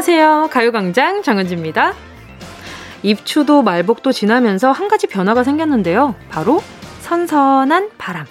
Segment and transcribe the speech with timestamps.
[0.00, 0.48] 안녕하세요.
[0.50, 1.92] 가요광장 정은지입니다.
[3.02, 6.14] 입추도 말복도 지나면서 한 가지 변화가 생겼는데요.
[6.30, 6.62] 바로
[7.02, 8.24] 선선한 바람.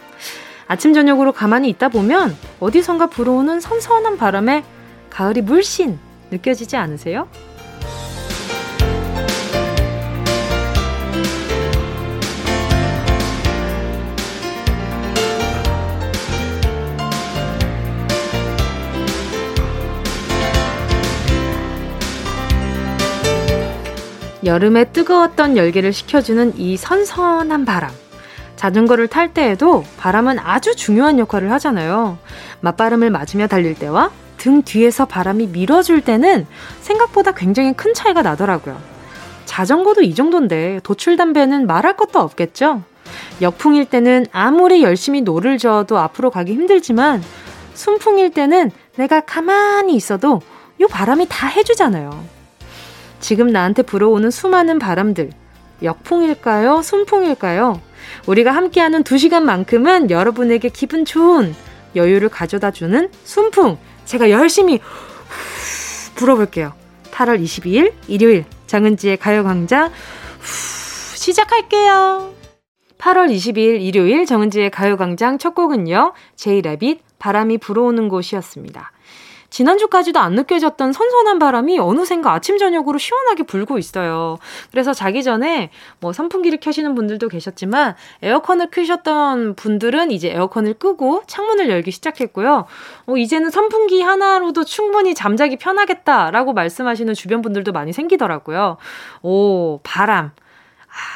[0.68, 4.64] 아침, 저녁으로 가만히 있다 보면 어디선가 불어오는 선선한 바람에
[5.12, 6.00] 가을이 물씬
[6.32, 7.28] 느껴지지 않으세요?
[24.44, 27.92] 여름에 뜨거웠던 열기를 식혀주는 이 선선한 바람.
[28.56, 32.18] 자전거를 탈 때에도 바람은 아주 중요한 역할을 하잖아요.
[32.62, 36.46] 맞바람을 맞으며 달릴 때와 등 뒤에서 바람이 밀어줄 때는
[36.82, 38.78] 생각보다 굉장히 큰 차이가 나더라고요.
[39.46, 42.84] 자전거도 이 정도인데 돛단배는 말할 것도 없겠죠?
[43.42, 47.24] 역풍일 때는 아무리 열심히 노를 저어도 앞으로 가기 힘들지만
[47.74, 50.42] 순풍일 때는 내가 가만히 있어도
[50.82, 52.39] 요 바람이 다 해주잖아요.
[53.20, 55.32] 지금 나한테 불어오는 수많은 바람들.
[55.82, 56.82] 역풍일까요?
[56.82, 57.82] 순풍일까요?
[58.28, 61.54] 우리가 함께하는 두 시간만큼은 여러분에게 기분 좋은
[61.96, 63.78] 여유를 가져다 주는 순풍.
[64.06, 64.80] 제가 열심히
[66.16, 66.74] 불어볼게요.
[67.12, 69.92] 8월 22일 일요일 장은지의 가요광장
[71.16, 72.34] 시작할게요.
[72.98, 76.14] 8월 22일 일요일 정은지의 가요광장 첫 곡은요.
[76.36, 78.92] 제이레빗 바람이 불어오는 곳이었습니다.
[79.50, 84.38] 지난주까지도 안 느껴졌던 선선한 바람이 어느샌가 아침 저녁으로 시원하게 불고 있어요.
[84.72, 91.70] 그래서 자기 전에 뭐 선풍기를 켜시는 분들도 계셨지만 에어컨을 켜셨던 분들은 이제 에어컨을 끄고 창문을
[91.70, 92.66] 열기 시작했고요.
[93.08, 98.78] 어, 이제는 선풍기 하나로도 충분히 잠자기 편하겠다라고 말씀하시는 주변 분들도 많이 생기더라고요.
[99.22, 100.32] 오, 바람.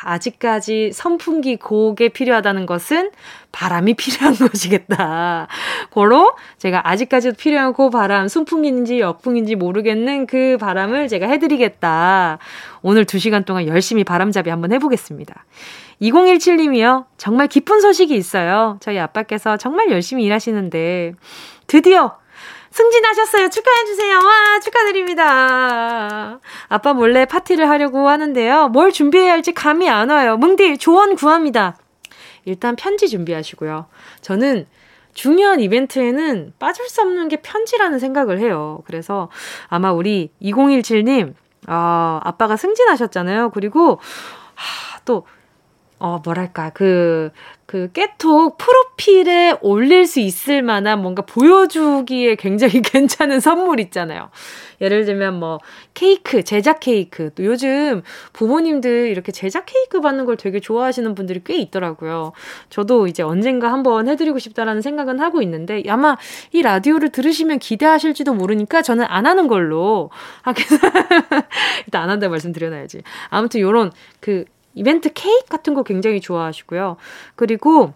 [0.03, 3.11] 아직까지 선풍기 고게 필요하다는 것은
[3.51, 5.47] 바람이 필요한 것이겠다.
[5.91, 12.39] 고로 제가 아직까지도 필요한 그 바람, 순풍인지 역풍인지 모르겠는 그 바람을 제가 해드리겠다.
[12.81, 15.45] 오늘 2시간 동안 열심히 바람잡이 한번 해보겠습니다.
[16.01, 17.05] 2017님이요.
[17.17, 18.77] 정말 기쁜 소식이 있어요.
[18.81, 21.13] 저희 아빠께서 정말 열심히 일하시는데
[21.67, 22.17] 드디어
[22.73, 23.50] 승진하셨어요.
[23.50, 24.16] 축하해주세요.
[24.16, 26.39] 와, 축하드립니다.
[26.69, 28.69] 아빠 몰래 파티를 하려고 하는데요.
[28.69, 30.38] 뭘 준비해야 할지 감이 안 와요.
[30.38, 31.78] 뭉디, 조언 구합니다.
[32.45, 33.85] 일단 편지 준비하시고요.
[34.22, 34.66] 저는
[35.13, 38.81] 중요한 이벤트에는 빠질 수 없는 게 편지라는 생각을 해요.
[38.88, 39.29] 그래서
[39.67, 41.35] 아마 우리 2017님,
[41.67, 43.51] 아, 아빠가 승진하셨잖아요.
[43.51, 44.00] 그리고,
[44.55, 45.28] 하, 또,
[46.03, 47.31] 어, 뭐랄까, 그,
[47.66, 54.30] 그 깨톡 프로필에 올릴 수 있을 만한 뭔가 보여주기에 굉장히 괜찮은 선물 있잖아요.
[54.81, 55.59] 예를 들면 뭐
[55.94, 57.34] 케이크, 제작 케이크.
[57.36, 58.02] 또 요즘
[58.34, 62.34] 부모님들 이렇게 제작 케이크 받는 걸 되게 좋아하시는 분들이 꽤 있더라고요.
[62.70, 66.18] 저도 이제 언젠가 한번 해드리고 싶다라는 생각은 하고 있는데 아마
[66.52, 70.09] 이 라디오를 들으시면 기대하실지도 모르니까 저는 안 하는 걸로
[70.41, 70.90] 하겠습니다.
[71.88, 73.03] 일단 안 한다고 말씀드려놔야지.
[73.30, 76.97] 아무튼 요런 그 이벤트 케이크 같은 거 굉장히 좋아하시고요.
[77.35, 77.94] 그리고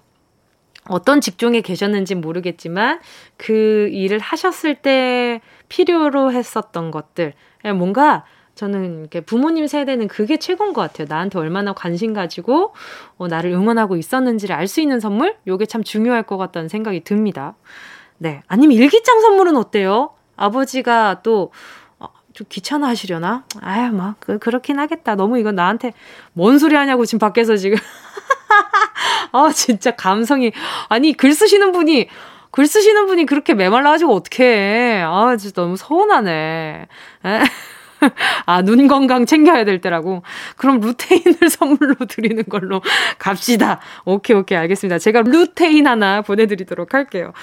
[0.90, 3.00] 어떤 직종에 계셨는지 모르겠지만
[3.36, 7.34] 그 일을 하셨을 때 필요로 했었던 것들.
[7.66, 11.08] 예, 뭔가 저는 이렇게 부모님 세대는 그게 최고인 것 같아요.
[11.10, 12.74] 나한테 얼마나 관심 가지고
[13.18, 15.36] 어, 나를 응원하고 있었는지를 알 수 있는 선물?
[15.46, 17.56] 요게 참 중요할 것 같다는 생각이 듭니다.
[18.18, 18.42] 네.
[18.48, 20.12] 아니면 일기장 선물은 어때요?
[20.38, 21.52] 아버지가 또
[22.38, 23.46] 좀 귀찮아 하시려나?
[23.62, 25.16] 아유, 막, 그, 그렇긴 하겠다.
[25.16, 25.94] 너무 이건 나한테
[26.34, 27.80] 뭔 소리 하냐고 지금 밖에서 지금.
[29.34, 30.52] 아, 진짜 감성이.
[30.88, 32.08] 아니, 글 쓰시는 분이,
[32.52, 35.02] 글 쓰시는 분이 그렇게 메말라 가지고 어떡해.
[35.04, 36.86] 아, 진짜 너무 서운하네.
[37.26, 37.40] 에?
[38.46, 40.22] 아, 눈 건강 챙겨야 될 때라고.
[40.58, 42.82] 그럼 루테인을 선물로 드리는 걸로
[43.18, 43.80] 갑시다.
[44.06, 45.00] 오케이, 오케이, 알겠습니다.
[45.00, 47.34] 제가 루테인 하나 보내드리도록 할게요.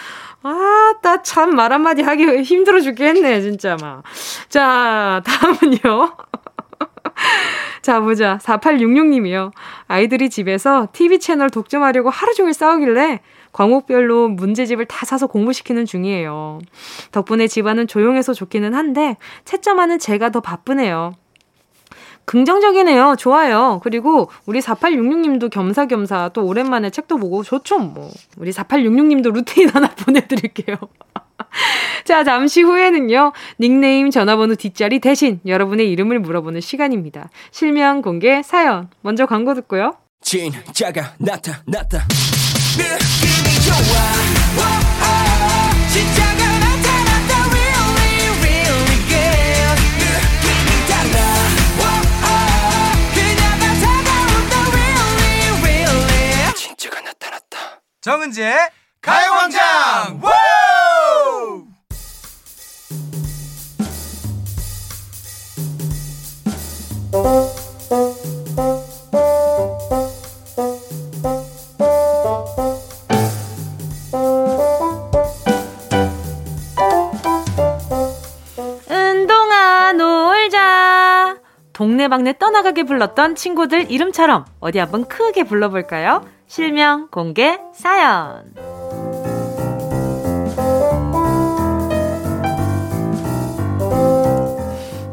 [0.45, 4.03] 아, 나 참 말 한마디 하기 힘들어 죽겠네, 진짜 막.
[4.51, 6.17] 자, 다음은요.
[7.83, 8.39] 자, 보자.
[8.43, 9.53] 4866님이요.
[9.89, 13.21] 아이들이 집에서 TV 채널 독점하려고 하루 종일 싸우길래
[13.53, 16.59] 과목별로 문제집을 다 사서 공부시키는 중이에요.
[17.13, 21.15] 덕분에 집안은 조용해서 좋기는 한데 채점하는 제가 더 바쁘네요.
[22.25, 23.17] 긍정적이네요.
[23.19, 23.81] 좋아요.
[23.83, 28.11] 그리고 우리 4866님도 겸사겸사 또 오랜만에 책도 보고 좋죠, 뭐.
[28.37, 30.77] 우리 4866님도 루테인 하나 보내드릴게요.
[32.05, 37.31] 자, 잠시 후에는요, 닉네임 전화번호 뒷자리 대신 여러분의 이름을 물어보는 시간입니다.
[37.51, 38.89] 실명 공개 사연.
[39.03, 39.93] 먼저 광고 듣고요.
[40.23, 42.07] 진짜가 나타났다.
[42.77, 43.77] 느낌이 좋아.
[44.57, 44.63] 오,
[45.01, 46.34] 오, 진짜
[58.05, 58.71] 정은지의
[59.01, 60.21] 가요광장
[67.13, 67.64] 워!
[81.85, 86.25] 동네방네 떠나가게 불렀던 친구들 이름처럼 어디 한번 크게 불러볼까요?
[86.47, 88.84] 실명, 공개, 사연.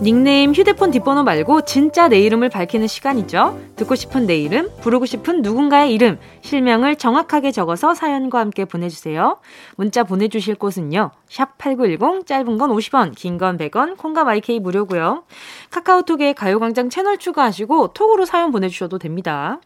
[0.01, 3.59] 닉네임, 휴대폰 뒷번호 말고 진짜 내 이름을 밝히는 시간이죠.
[3.75, 9.38] 듣고 싶은 내 이름, 부르고 싶은 누군가의 이름, 실명을 정확하게 적어서 사연과 함께 보내주세요.
[9.75, 11.12] 문자 보내주실 곳은요.
[11.30, 15.24] 샵 8910, 짧은 건 50원, 긴 건 100원, 콩과 마이케이 무료고요.
[15.69, 19.59] 카카오톡에 가요광장 채널 추가하시고 톡으로 사연 보내주셔도 됩니다.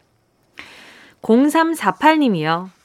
[1.22, 2.75] 0348님이요.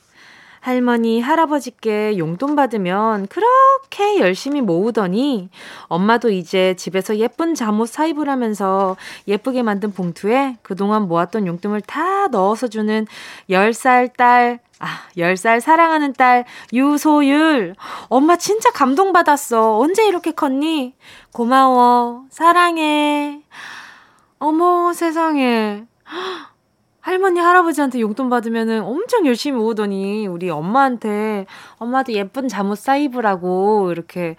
[0.61, 5.49] 할머니, 할아버지께 용돈 받으면 그렇게 열심히 모으더니
[5.87, 8.95] 엄마도 이제 집에서 예쁜 잠옷 사입을 하면서
[9.27, 13.07] 예쁘게 만든 봉투에 그동안 모았던 용돈을 다 넣어서 주는
[13.49, 17.75] 10살 딸, 아, 10살 사랑하는 딸, 유소율.
[18.07, 19.79] 엄마 진짜 감동받았어.
[19.79, 20.93] 언제 이렇게 컸니?
[21.33, 22.25] 고마워.
[22.29, 23.41] 사랑해.
[24.37, 25.85] 어머, 세상에.
[27.01, 31.45] 할머니, 할아버지한테 용돈 받으면은 엄청 열심히 모으더니 우리 엄마한테
[31.77, 34.36] 엄마도 예쁜 잠옷 사입으라고 이렇게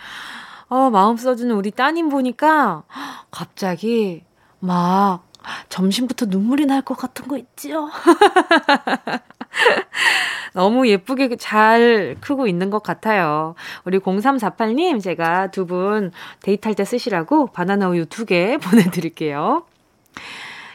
[0.69, 2.85] 어, 마음 써주는 우리 따님 보니까
[3.31, 4.23] 갑자기
[4.61, 5.25] 막
[5.69, 7.91] 점심부터 눈물이 날 것 같은 거 있죠?
[10.55, 13.55] 너무 예쁘게 잘 크고 있는 것 같아요.
[13.85, 16.12] 우리 0348님, 제가 두 분
[16.43, 19.65] 데이트할 때 쓰시라고 바나나 우유 두 개 보내드릴게요.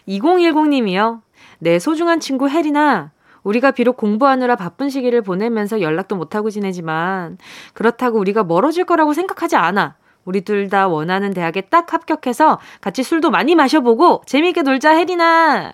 [0.08, 1.22] 2010님이요.
[1.60, 3.12] 내 소중한 친구 혜리나
[3.44, 7.38] 우리가 비록 공부하느라 바쁜 시기를 보내면서 연락도 못하고 지내지만
[7.74, 9.96] 그렇다고 우리가 멀어질 거라고 생각하지 않아.
[10.26, 15.74] 우리 둘 다 원하는 대학에 딱 합격해서 같이 술도 많이 마셔보고 재미있게 놀자 혜리나.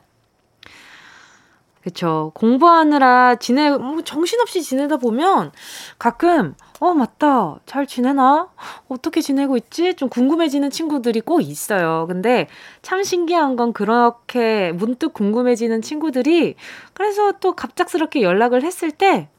[1.81, 2.31] 그쵸.
[2.35, 5.51] 공부하느라 지내, 뭐 정신없이 지내다 보면
[5.99, 7.59] 가끔 어, 맞다.
[7.65, 8.49] 잘 지내나?
[8.89, 9.93] 어떻게 지내고 있지?
[9.93, 12.05] 좀 궁금해지는 친구들이 꼭 있어요.
[12.09, 12.49] 근데
[12.81, 16.55] 참 신기한 건 그렇게 문득 궁금해지는 친구들이
[16.93, 19.29] 그래서 또 갑작스럽게 연락을 했을 때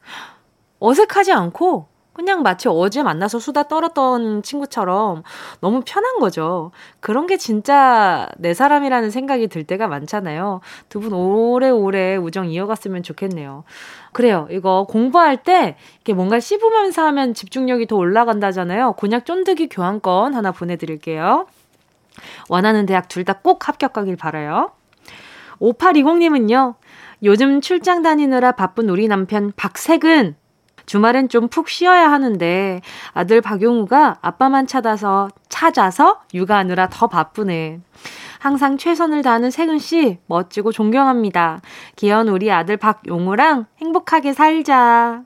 [0.79, 5.23] 어색하지 않고 그냥 마치 어제 만나서 수다 떨었던 친구처럼
[5.59, 6.71] 너무 편한 거죠.
[7.01, 10.61] 그런 게 진짜 내 사람이라는 생각이 들 때가 많잖아요.
[10.89, 13.65] 두 분 오래오래 우정 이어갔으면 좋겠네요.
[14.13, 14.47] 그래요.
[14.49, 18.93] 이거 공부할 때 이렇게 뭔가 씹으면서 하면 집중력이 더 올라간다잖아요.
[18.93, 21.47] 곤약 쫀득이 교환권 하나 보내드릴게요.
[22.47, 24.71] 원하는 대학 둘 다 꼭 합격하길 바라요.
[25.59, 26.75] 5820님은요.
[27.23, 30.35] 요즘 출장 다니느라 바쁜 우리 남편 박색은
[30.85, 32.81] 주말엔 좀 푹 쉬어야 하는데
[33.13, 37.79] 아들 박용우가 아빠만 찾아서 찾아서 육아하느라 더 바쁘네.
[38.39, 41.61] 항상 최선을 다하는 세근 씨 멋지고 존경합니다.
[41.95, 45.23] 귀여운 우리 아들 박용우랑 행복하게 살자.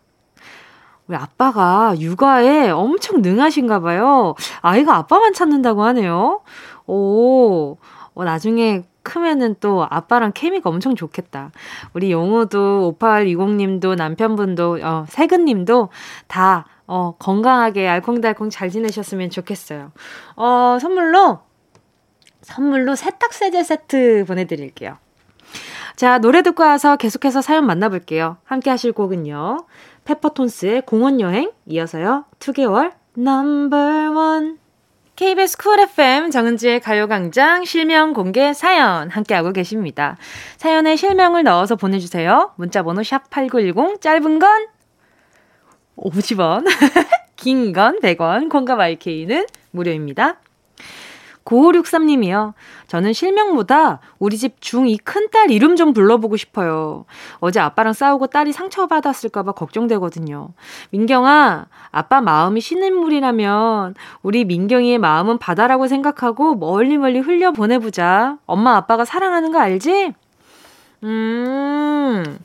[1.07, 4.35] 우리 아빠가 육아에 엄청 능하신가 봐요.
[4.61, 6.41] 아이가 아빠만 찾는다고 하네요.
[6.85, 7.77] 오,
[8.13, 11.51] 어, 나중에 크면은 또 아빠랑 케미가 엄청 좋겠다.
[11.93, 15.89] 우리 용우도 5820님도 남편분도 어, 세근님도
[16.27, 19.91] 다 어, 건강하게 알콩달콩 잘 지내셨으면 좋겠어요.
[20.35, 21.39] 어, 선물로
[22.41, 24.97] 선물로 세탁 세제 세트 보내드릴게요.
[25.95, 28.37] 자, 노래 듣고 와서 계속해서 사연 만나볼게요.
[28.45, 29.65] 함께 하실 곡은요.
[30.05, 32.25] 페퍼톤스의 공원 여행, 이어서요.
[32.39, 33.77] 투개월, Number
[34.15, 34.59] One.
[35.19, 40.15] KBS 쿨 FM 정은지의 가요광장 실명 공개 사연 함께하고 계십니다.
[40.55, 42.53] 사연에 실명을 넣어서 보내주세요.
[42.55, 44.67] 문자번호 샵 8910, 짧은 건
[45.97, 46.63] 50원,
[47.35, 50.39] 긴 건 100원, 콩과 마이케이는 무료입니다.
[51.49, 52.53] 9563님이요.
[52.87, 57.05] 저는 실명보다 우리 집 중2 큰딸 이름 좀 불러보고 싶어요.
[57.39, 60.49] 어제 아빠랑 싸우고 딸이 상처받았을까봐 걱정되거든요.
[60.91, 68.37] 민경아, 아빠 마음이 신인물이라면 우리 민경이의 마음은 바다라고 생각하고 멀리 멀리 흘려 보내보자.
[68.45, 70.13] 엄마 아빠가 사랑하는 거 알지?
[71.03, 72.39] 음.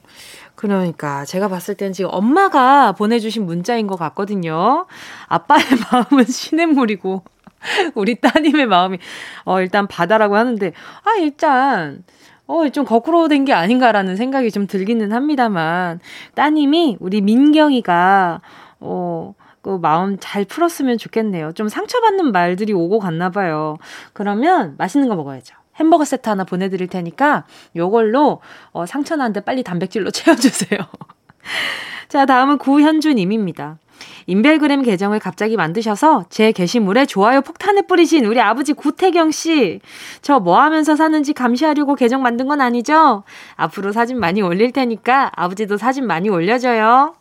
[0.54, 4.86] 그러니까 제가 봤을 땐 지금 엄마가 보내주신 문자인 것 같거든요.
[5.26, 7.22] 아빠의 마음은 시냇물이고
[7.94, 8.98] 우리 따님의 마음이,
[9.44, 10.72] 어, 일단 바다라고 하는데,
[11.04, 12.04] 아, 일단,
[12.46, 16.00] 어, 좀 거꾸로 된 게 아닌가라는 생각이 좀 들기는 합니다만,
[16.34, 18.40] 따님이 우리 민경이가,
[18.80, 21.52] 어, 그 마음 잘 풀었으면 좋겠네요.
[21.52, 23.78] 좀 상처받는 말들이 오고 갔나 봐요.
[24.12, 25.56] 그러면 맛있는 거 먹어야죠.
[25.76, 27.44] 햄버거 세트 하나 보내드릴 테니까
[27.74, 28.42] 요걸로
[28.72, 30.80] 어, 상처 나는데 빨리 단백질로 채워주세요.
[32.08, 33.78] 자, 다음은 구현주님입니다.
[34.26, 39.80] 인별그램 계정을 갑자기 만드셔서 제 게시물에 좋아요 폭탄을 뿌리신 우리 아버지 구태경 씨.
[40.22, 43.22] 저 뭐 하면서 사는지 감시하려고 계정 만든 건 아니죠?
[43.56, 47.14] 앞으로 사진 많이 올릴 테니까 아버지도 사진 많이 올려줘요.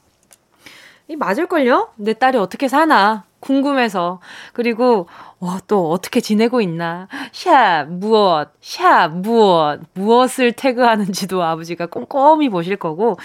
[1.08, 1.89] 이 맞을걸요?
[1.98, 3.24] 내 딸이 어떻게 사나?
[3.42, 4.22] 궁금해서.
[4.53, 5.08] 그리고,
[5.39, 7.10] 와, 또 어떻게 지내고 있나?
[7.34, 13.18] 샵, 무엇, 샵, 무엇, 무엇을 태그하는지도 아버지가 꼼꼼히 보실 거고,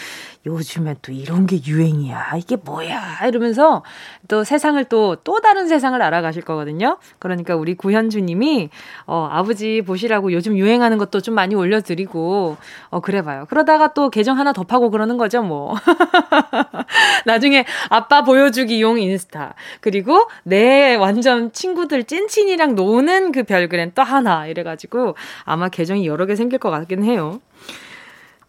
[0.49, 2.33] 요즘에 또 이런 게 유행이야.
[2.39, 3.27] 이게 뭐야?
[3.27, 3.83] 이러면서
[4.29, 6.99] 또 세상을 또, 또 다른 세상을 알아가실 거거든요.
[7.19, 8.71] 그러니까 우리 구현주 님이,
[9.07, 12.57] 어, 아버지 보시라고 요즘 유행하는 것도 좀 많이 올려드리고,
[12.89, 13.47] 어, 그래 봐요.
[13.49, 15.75] 그러다가 또 계정 하나 더 파고 그러는 거죠, 뭐.
[17.27, 19.55] 나중에 아빠 보여주기 용 인스타.
[19.81, 24.47] 그리고 내 완전 친구들 찐친이랑 노는 그 별그램 또 하나.
[24.47, 25.15] 이래가지고
[25.45, 27.41] 아마 계정이 여러 개 생길 것 같긴 해요.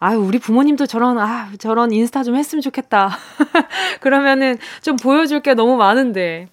[0.02, 3.10] 아유, 우리 부모님도 저런, 아, 저런 인스타 좀 했으면 좋겠다.
[4.00, 6.48] 그러면은 좀 보여줄 게 너무 많은데.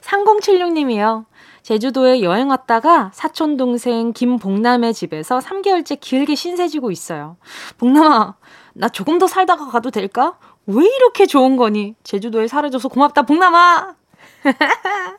[0.00, 1.26] 3076님이요.
[1.62, 7.36] 제주도에 여행 왔다가 사촌 동생 김복남의 집에서 3개월째 길게 신세지고 있어요.
[7.78, 8.34] 복남아,
[8.74, 10.36] 나 조금 더 살다가 가도 될까?
[10.66, 11.94] 왜 이렇게 좋은 거니?
[12.02, 13.94] 제주도에 사라져서 고맙다, 복남아!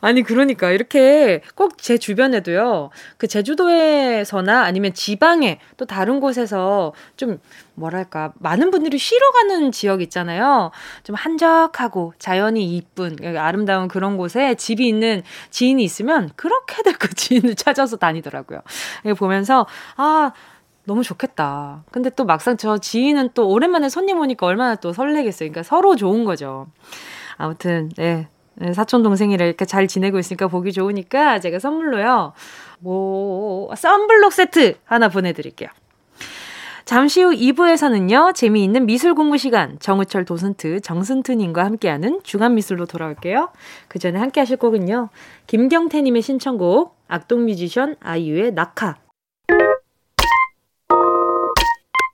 [0.00, 7.38] 아니, 그러니까, 이렇게 꼭 제 주변에도요, 그 제주도에서나 아니면 지방에 또 다른 곳에서 좀,
[7.74, 10.70] 뭐랄까, 많은 분들이 쉬러 가는 지역 있잖아요.
[11.04, 17.96] 좀 한적하고 자연이 이쁜, 아름다운 그런 곳에 집이 있는 지인이 있으면 그렇게들 그 지인을 찾아서
[17.96, 18.60] 다니더라고요.
[19.16, 20.32] 보면서, 아,
[20.84, 21.84] 너무 좋겠다.
[21.92, 25.50] 근데 또 막상 저 지인은 또 오랜만에 손님 오니까 얼마나 또 설레겠어요.
[25.50, 26.66] 그러니까 서로 좋은 거죠.
[27.36, 28.28] 아무튼, 네.
[28.60, 32.32] 네, 사촌 동생이랑 이렇게 잘 지내고 있으니까 보기 좋으니까 제가 선물로요.
[32.80, 35.68] 뭐 썬블록 세트 하나 보내드릴게요.
[36.84, 43.50] 잠시 후 2부에서는요, 재미있는 미술 공부 시간, 정우철 도슨트, 정슨트님과 함께하는 중간미술로 돌아올게요.
[43.88, 45.10] 그 전에 함께 하실 곡은요,
[45.46, 48.96] 김경태님의 신청곡, 악동 뮤지션 아이유의 낙하.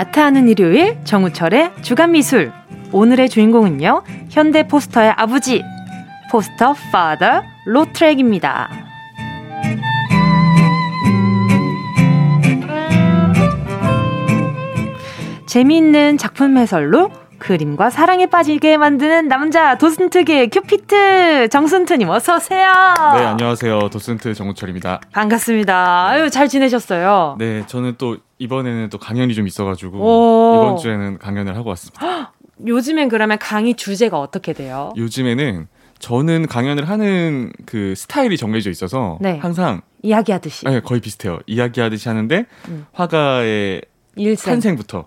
[0.00, 2.50] 아트하는 일요일 정우철의 주간미술
[2.90, 5.62] 오늘의 주인공은요 현대 포스터의 아버지
[6.30, 8.70] 포스터 파더 로트렉입니다.
[15.44, 17.10] 재미있는 작품 해설로
[17.44, 22.72] 그림과 사랑에 빠지게 만드는 남자 도슨트계 큐피트 정순트님 어서 오세요.
[23.16, 25.00] 네 안녕하세요 도슨트 정우철입니다.
[25.12, 26.06] 반갑습니다.
[26.08, 27.36] 아유 잘 지내셨어요?
[27.38, 29.96] 네 저는 또 이번에는 또 강연이 좀 있어가지고
[30.56, 32.32] 이번 주에는 강연을 하고 왔습니다.
[32.66, 34.92] 요즘엔 그러면 강의 주제가 어떻게 돼요?
[34.96, 35.66] 요즘에는
[35.98, 39.38] 저는 강연을 하는 그 스타일이 정해져 있어서 네.
[39.38, 41.38] 항상 이야기하듯이 네, 거의 비슷해요.
[41.46, 42.86] 이야기하듯이 하는데 음.
[42.92, 43.82] 화가의
[44.16, 44.52] 일생.
[44.54, 45.04] 탄생부터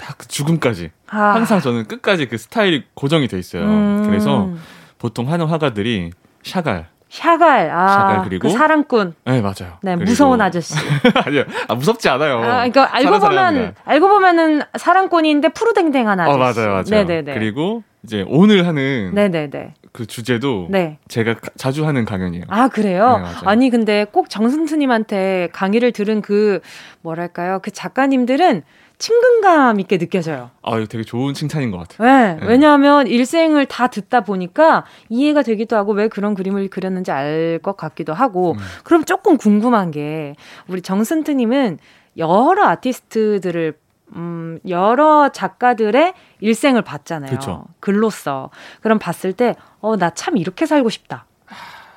[0.00, 1.34] 딱 죽음까지 아.
[1.34, 3.64] 항상 저는 끝까지 그 스타일이 고정이 돼 있어요.
[3.64, 4.04] 음.
[4.06, 4.50] 그래서
[4.98, 9.14] 보통 하는 화가들이 샤갈 샤갈, 아, 샤갈 그리고 그 사랑꾼.
[9.24, 9.78] 네 맞아요.
[9.82, 10.74] 네 무서운 아저씨.
[11.26, 12.36] 아니요, 아, 무섭지 않아요.
[12.38, 13.72] 아, 그러니까 알고 보면 사람이라.
[13.84, 16.34] 알고 보면은 사랑꾼인데 푸르댕댕한 아저씨.
[16.34, 16.84] 어 맞아요, 맞아요.
[16.88, 17.34] 네네네.
[17.34, 19.74] 그리고 이제 오늘 하는 네네네.
[19.92, 20.98] 그 주제도 네.
[21.08, 22.44] 제가 가, 자주 하는 강연이에요.
[22.48, 23.18] 아 그래요?
[23.18, 26.60] 네, 아니 근데 꼭 정승수님한테 강의를 들은 그
[27.02, 28.62] 뭐랄까요 그 작가님들은
[29.00, 30.50] 친근감 있게 느껴져요.
[30.62, 32.06] 아, 이거 되게 좋은 칭찬인 것 같아요.
[32.06, 32.46] 네, 네.
[32.46, 38.14] 왜냐하면 일생을 다 듣다 보니까 이해가 되기도 하고 왜 그런 그림을 그렸는지 알 것 같기도
[38.14, 38.58] 하고, 음.
[38.84, 40.34] 그럼 조금 궁금한 게
[40.68, 41.78] 우리 정승트님은
[42.18, 43.76] 여러 아티스트들을
[44.16, 47.30] 음, 여러 작가들의 일생을 봤잖아요.
[47.30, 47.64] 그쵸.
[47.80, 48.50] 글로써.
[48.82, 51.26] 그럼 봤을 때, 어, 나 참 이렇게 살고 싶다.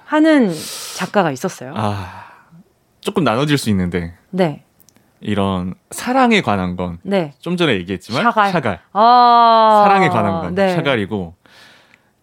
[0.06, 0.52] 하는
[0.98, 1.74] 작가가 있었어요.
[1.76, 2.26] 아,
[3.02, 4.16] 조금 나눠질 수 있는데.
[4.30, 4.63] 네.
[5.24, 7.34] 이런 사랑에 관한 건 네.
[7.40, 8.80] 좀 전에 얘기했지만 샤갈, 샤갈.
[8.92, 10.76] 아~ 사랑에 관한 건 네.
[10.76, 11.36] 샤갈이고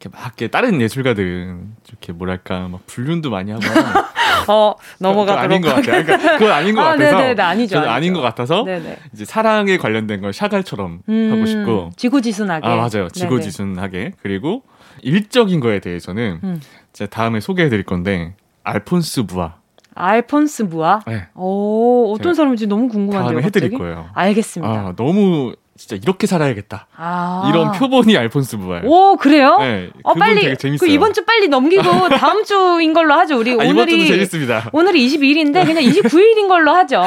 [0.00, 3.62] 이렇게 막 이렇게 다른 예술가들은 이렇게 뭐랄까 막 불륜도 많이 하고
[4.48, 6.04] 어 넘어가도록 아닌 것 같아요.
[6.04, 7.90] 그러니까 그건 아닌 것 아, 같아서 네네, 아니죠, 아니죠.
[7.90, 8.98] 아닌 것 같아서 네네.
[9.14, 14.62] 이제 사랑에 관련된 걸 샤갈처럼 음, 하고 싶고 지고지순하게 아 맞아요 지고지순하게 그리고
[15.02, 16.60] 일적인 거에 대해서는 음.
[16.92, 19.59] 제가 다음에 소개해드릴 건데 알폰스 부아
[19.94, 21.00] 알폰스 무아?
[21.06, 21.26] 네.
[21.34, 23.28] 오, 어떤 사람인지 너무 궁금한데요.
[23.30, 24.08] 다음에 해드릴 거예요.
[24.14, 24.72] 알겠습니다.
[24.72, 26.88] 아, 너무 진짜 이렇게 살아야겠다.
[26.94, 27.48] 아.
[27.50, 28.82] 이런 표본이 알폰스 부아요.
[28.84, 29.56] 오 그래요?
[29.60, 29.88] 네.
[30.02, 30.54] 어 빨리.
[30.78, 31.82] 그 이번 주 빨리 넘기고
[32.20, 33.38] 다음 주인 걸로 하죠.
[33.38, 34.68] 우리 아, 오늘이 재밌습니다.
[34.74, 37.02] 오늘이 22일인데 그냥 29일인 걸로 하죠.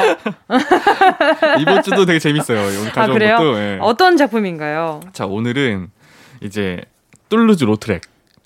[1.60, 2.58] 이번 주도 되게 재밌어요.
[2.80, 3.36] 오늘 가져온 아, 그래요?
[3.36, 3.54] 것도.
[3.54, 3.78] 네.
[3.80, 5.00] 어떤 작품인가요?
[5.12, 5.90] 자 오늘은
[6.40, 6.80] 이제
[7.28, 8.00] 툴루즈 로트렉.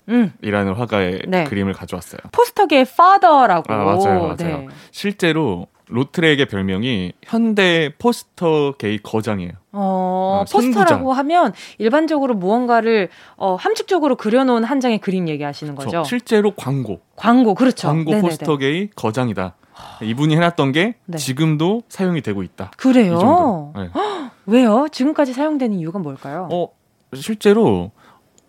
[0.09, 0.33] 음.
[0.41, 1.43] 이라는 화가의 네.
[1.45, 2.19] 그림을 가져왔어요.
[2.31, 3.73] 포스터계의 father라고.
[3.73, 4.35] 아, 맞아요, 맞아요.
[4.37, 4.67] 네.
[4.91, 9.53] 실제로 로트렉의 별명이 현대 포스터계의 거장이에요.
[9.71, 15.89] 어, 어 포스터라고 하면 일반적으로 무언가를 어, 함축적으로 그려놓은 한 장의 그림 얘기하시는 거죠.
[15.89, 16.07] 그렇죠.
[16.07, 17.01] 실제로 광고.
[17.15, 17.87] 광고 그렇죠.
[17.87, 18.21] 광고 네네네.
[18.21, 19.55] 포스터 계의 거장이다.
[20.03, 21.17] 이분이 해놨던 게 네.
[21.17, 22.71] 지금도 사용이 되고 있다.
[22.77, 23.73] 그래요?
[23.75, 23.89] 네.
[24.45, 24.87] 왜요?
[24.91, 26.49] 지금까지 사용되는 이유가 뭘까요?
[26.51, 26.69] 어,
[27.15, 27.91] 실제로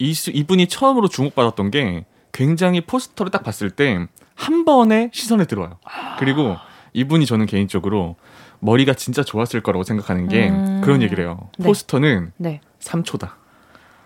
[0.01, 5.77] 이, 이분이 처음으로 주목받았던 게 굉장히 포스터를 딱 봤을 때 한 번에 시선에 들어와요.
[6.19, 6.57] 그리고
[6.95, 8.17] 이분이 저는 개인적으로
[8.61, 10.81] 머리가 진짜 좋았을 거라고 생각하는 게 음...
[10.83, 11.51] 그런 얘기를 해요.
[11.59, 11.67] 네.
[11.67, 12.63] 포스터는 네.
[12.81, 13.33] 3초다.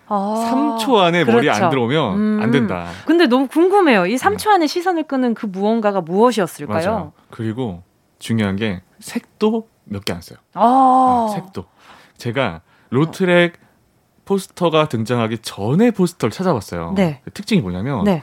[0.08, 1.36] 아, 3초 안에 그렇죠.
[1.36, 1.70] 머리 안 그렇죠.
[1.70, 2.40] 들어오면 음.
[2.42, 2.88] 안 된다.
[3.06, 4.06] 근데 너무 궁금해요.
[4.06, 6.84] 이 3초 안에 시선을 끄는 그 무언가가 무엇이었을까요?
[6.90, 7.12] 맞아요.
[7.30, 7.84] 그리고
[8.18, 10.38] 중요한 게 색도 몇 개 안 써요.
[10.54, 11.28] 아.
[11.30, 11.64] 네, 색도.
[12.18, 13.52] 제가 로트렉
[14.24, 16.94] 포스터가 등장하기 전에 포스터를 찾아봤어요.
[16.96, 17.20] 네.
[17.24, 18.22] 그 특징이 뭐냐면 네.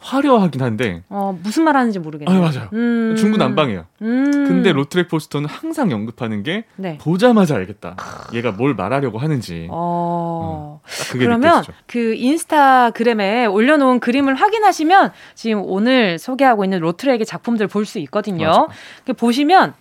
[0.00, 2.38] 화려하긴 한데 어, 무슨 말 하는지 모르겠네요.
[2.38, 2.68] 아, 맞아요.
[2.72, 3.16] 음.
[3.18, 3.84] 중구난방이에요.
[4.02, 4.30] 음.
[4.46, 6.98] 근데 로트렉 포스터는 항상 언급하는 게 네.
[6.98, 7.96] 보자마자 알겠다.
[8.32, 9.66] 얘가 뭘 말하려고 하는지.
[9.72, 10.80] 어.
[10.84, 11.72] 음, 그러면 느껴지죠.
[11.88, 18.68] 그 인스타그램에 올려놓은 그림을 확인하시면 지금 오늘 소개하고 있는 로트렉의 작품들 볼 수 있거든요.
[19.04, 19.74] 그 보시면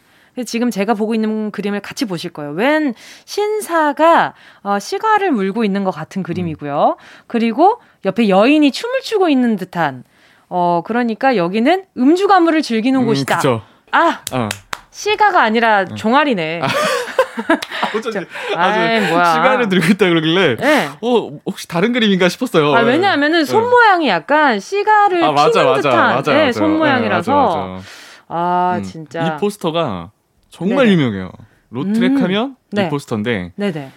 [0.43, 2.51] 지금 제가 보고 있는 그림을 같이 보실 거예요.
[2.51, 2.93] 웬
[3.25, 4.33] 신사가
[4.63, 6.97] 어, 시가를 물고 있는 것 같은 그림이고요.
[7.27, 10.03] 그리고 옆에 여인이 춤을 추고 있는 듯한
[10.49, 13.37] 어 그러니까 여기는 음주 가물을 즐기는 음, 곳이다.
[13.37, 13.61] 그쵸.
[13.91, 14.49] 아 어.
[14.91, 16.61] 시가가 아니라 종아리네.
[16.63, 16.67] 아.
[17.95, 18.19] 어쩐지
[18.55, 19.25] 아이, 뭐야.
[19.25, 20.89] 시간을 들고 있다 그러길래 네.
[21.01, 22.73] 어 혹시 다른 그림인가 싶었어요.
[22.73, 23.69] 아, 왜냐하면은 손 네.
[23.69, 27.83] 모양이 약간 시가를 아, 맞아, 피는 맞아, 듯한 맞아, 네, 손 모양이라서 네, 맞아,
[28.29, 30.11] 아 음, 진짜 이 포스터가
[30.49, 30.91] 정말 네네.
[30.93, 31.31] 유명해요.
[31.69, 32.85] 로트렉 음, 하면 네.
[32.85, 33.91] 이 포스터인데 네네.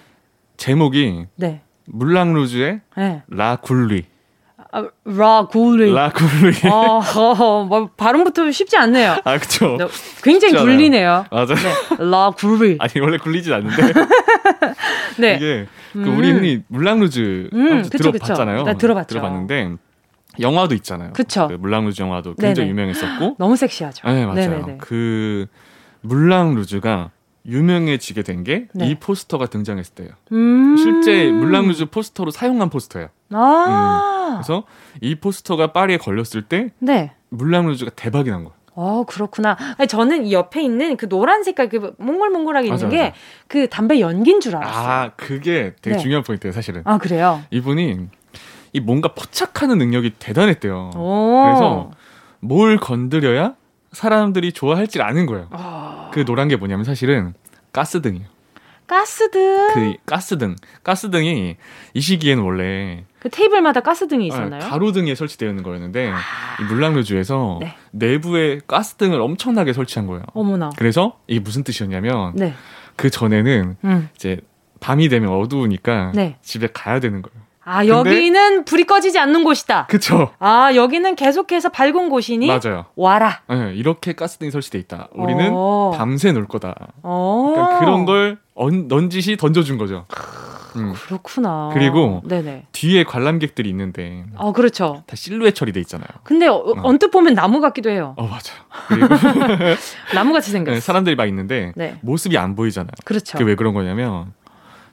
[0.57, 1.63] 제목이 네.
[1.87, 3.23] 물랑루즈의 네.
[3.29, 4.05] 라 굴리.
[4.73, 5.93] 아, 라 굴리.
[5.93, 6.55] 라 굴리.
[6.71, 9.17] 어, 어, 뭐 발음부터 쉽지 않네요.
[9.25, 9.77] 아, 그쵸.
[9.77, 9.87] 네,
[10.23, 11.27] 굉장히 굴리네요.
[11.31, 11.47] 맞아요.
[11.57, 12.77] 네, 라 굴리.
[12.81, 13.83] 아니, 원래 굴리진 않는데.
[15.19, 15.37] 네.
[15.37, 16.37] 이게, 그 우리 음.
[16.37, 18.63] 흔히 물랑루즈 음, 그쵸, 들어봤잖아요.
[18.63, 19.09] 네, 들어봤죠.
[19.09, 19.75] 들어봤는데,
[20.39, 21.13] 영화도 있잖아요.
[21.15, 21.49] 그쵸.
[21.49, 22.71] 그 물랑루즈 영화도 굉장히 네네.
[22.71, 23.37] 유명했었고.
[23.39, 24.07] 너무 섹시하죠.
[24.07, 24.37] 네, 맞아요.
[24.37, 24.77] 네네네.
[24.79, 25.47] 그,
[26.03, 27.11] 물랑 루즈가
[27.47, 28.97] 유명해지게 된 게 이 네.
[29.01, 30.13] 포스터가 등장했을 때예요.
[30.33, 33.09] 음~ 실제 물랑 루즈 포스터로 사용한 포스터예요.
[33.33, 34.35] 아~ 음.
[34.37, 34.65] 그래서
[35.01, 37.13] 이 포스터가 파리에 걸렸을 때 네.
[37.31, 38.55] 물랑 루즈가 대박이 난 거예요.
[38.75, 39.57] 어, 그렇구나.
[39.89, 43.13] 저는 이 옆에 있는 그 노란 색깔 그 몽글몽글하게 있는 게
[43.49, 44.89] 그 담배 연기인 줄 알았어요.
[44.89, 46.03] 아, 그게 되게 네.
[46.03, 46.83] 중요한 포인트예요, 사실은.
[46.85, 47.43] 아, 그래요?
[47.51, 47.99] 이분이
[48.73, 50.91] 이 뭔가 포착하는 능력이 대단했대요.
[50.93, 51.91] 그래서
[52.39, 53.55] 뭘 건드려야
[53.93, 55.49] 사람들이 좋아할지 아는 거예요.
[55.51, 56.11] 아...
[56.13, 57.35] 그 노란 게 뭐냐면 사실은
[57.73, 58.27] 가스등이에요.
[58.87, 59.69] 가스등?
[59.73, 60.57] 그 가스등.
[60.83, 61.57] 가스등이
[61.95, 64.65] 이 시기에는 원래 그 테이블마다 가스등이 아, 있었나요?
[64.65, 66.19] 아, 가로등에 설치되어 있는 거였는데 아...
[66.61, 67.77] 이 물랑루주에서 네.
[67.93, 70.25] 내부에 가스등을 엄청나게 설치한 거예요.
[70.35, 70.71] 어머나.
[70.77, 72.55] 그래서 이게 무슨 뜻이었냐면 네.
[72.97, 74.09] 그 전에는 음.
[74.17, 74.41] 이제
[74.81, 76.39] 밤이 되면 어두우니까 네.
[76.43, 77.50] 집에 가야 되는 거예요.
[77.63, 79.87] 아, 여기는 불이 꺼지지 않는 곳이다.
[79.87, 80.31] 그쵸.
[80.39, 82.87] 아, 여기는 계속해서 밝은 곳이니 맞아요.
[82.97, 83.43] 와라.
[83.49, 85.09] 네, 이렇게 가스등이 설치돼 있다.
[85.13, 85.57] 우리는 오.
[85.57, 85.95] 어.
[85.97, 86.75] 밤새 놀 거다.
[87.03, 90.07] 그러니까 그런 걸 언, 넌지시 던져준 거죠.
[90.77, 90.93] 음.
[90.95, 91.71] 그렇구나.
[91.73, 92.67] 그리고 네네.
[92.73, 94.25] 뒤에 관람객들이 있는데.
[94.37, 95.03] 어, 그렇죠.
[95.07, 96.09] 다 실루엣 처리돼 있잖아요.
[96.23, 96.75] 근데 어, 어.
[96.83, 98.15] 언뜻 보면 나무 같기도 해요.
[98.17, 98.41] 어, 맞아요.
[98.89, 99.09] 그리고
[100.15, 100.75] 나무 같이 생겼어.
[100.75, 101.99] 네, 사람들이 막 있는데 네.
[102.03, 102.93] 모습이 안 보이잖아요.
[103.05, 103.37] 그렇죠.
[103.37, 104.33] 그게 왜 그런 거냐면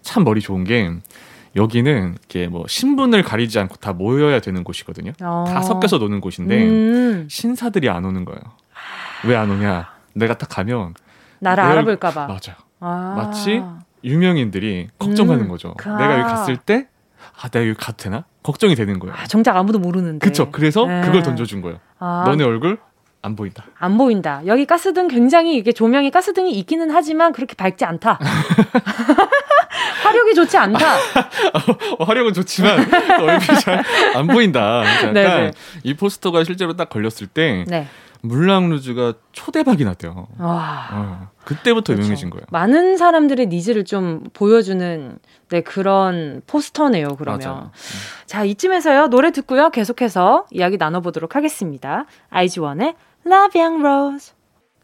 [0.01, 0.91] 참 머리 좋은 게
[1.57, 5.11] 여기는 이렇게 뭐 신분을 가리지 않고 다 모여야 되는 곳이거든요.
[5.21, 5.43] 어.
[5.47, 7.27] 다 섞여서 노는 곳인데 음.
[7.29, 8.39] 신사들이 안 오는 거예요.
[9.25, 9.89] 왜 안 오냐?
[10.13, 10.93] 내가 딱 가면
[11.39, 12.27] 나를 알아볼까봐.
[12.27, 12.55] 맞아요.
[12.79, 13.15] 아.
[13.17, 13.61] 마치
[14.03, 15.49] 유명인들이 걱정하는 음.
[15.49, 15.73] 거죠.
[15.77, 15.89] 그...
[15.89, 16.87] 내가 여기 갔을 때
[17.41, 18.23] 아, 내가 여기 가도 되나?
[18.43, 19.15] 걱정이 되는 거예요.
[19.17, 20.25] 아, 정작 아무도 모르는데.
[20.25, 20.49] 그쵸.
[20.51, 21.01] 그래서 네.
[21.01, 21.79] 그걸 던져준 거예요.
[21.99, 22.23] 아.
[22.27, 22.77] 너네 얼굴
[23.23, 23.65] 안 보인다.
[23.79, 24.41] 안 보인다.
[24.45, 28.19] 여기 가스등 굉장히 이게 조명이 가스등이 있기는 하지만 그렇게 밝지 않다.
[30.07, 30.95] 화력이 좋지 않다.
[31.99, 32.79] 어, 화력은 좋지만
[33.21, 33.83] 얼굴이 잘
[34.15, 34.83] 안 보인다.
[34.85, 35.51] 약간 네네.
[35.83, 37.87] 이 포스터가 실제로 딱 걸렸을 때 네.
[38.21, 40.27] 물랑루즈가 초대박이 났대요.
[40.39, 40.87] 와.
[40.91, 42.03] 어, 그때부터 그렇죠.
[42.03, 42.45] 유명해진 거예요.
[42.49, 47.39] 많은 사람들의 needs를 좀 보여주는 네, 그런 포스터네요, 그러면.
[47.39, 47.59] 맞아요.
[47.73, 47.79] 음.
[48.25, 52.05] 자, 이쯤에서요, 노래 듣고요, 계속해서 이야기 나눠보도록 하겠습니다.
[52.29, 54.33] 아이즈원의 La Vie en Rose.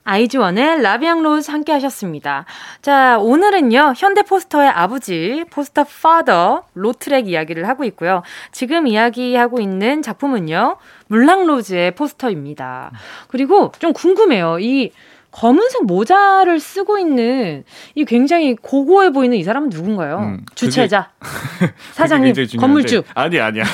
[0.06, 2.46] 아이즈원의 La Vie en Rose 함께 하셨습니다.
[2.82, 8.22] 자, 오늘은요, 현대 포스터의 아버지, 포스터 파더, 로트렉 이야기를 하고 있고요.
[8.52, 12.92] 지금 이야기하고 있는 작품은요, 물랑 로즈의 포스터입니다.
[13.28, 14.60] 그리고 좀 궁금해요.
[14.60, 14.92] 이
[15.34, 17.64] 검은색 모자를 쓰고 있는
[17.96, 20.20] 이 굉장히 고고해 보이는 이 사람은 누군가요?
[20.20, 21.10] 음, 주최자,
[21.94, 23.02] 사장님, 건물주.
[23.16, 23.70] 아니 아니 아니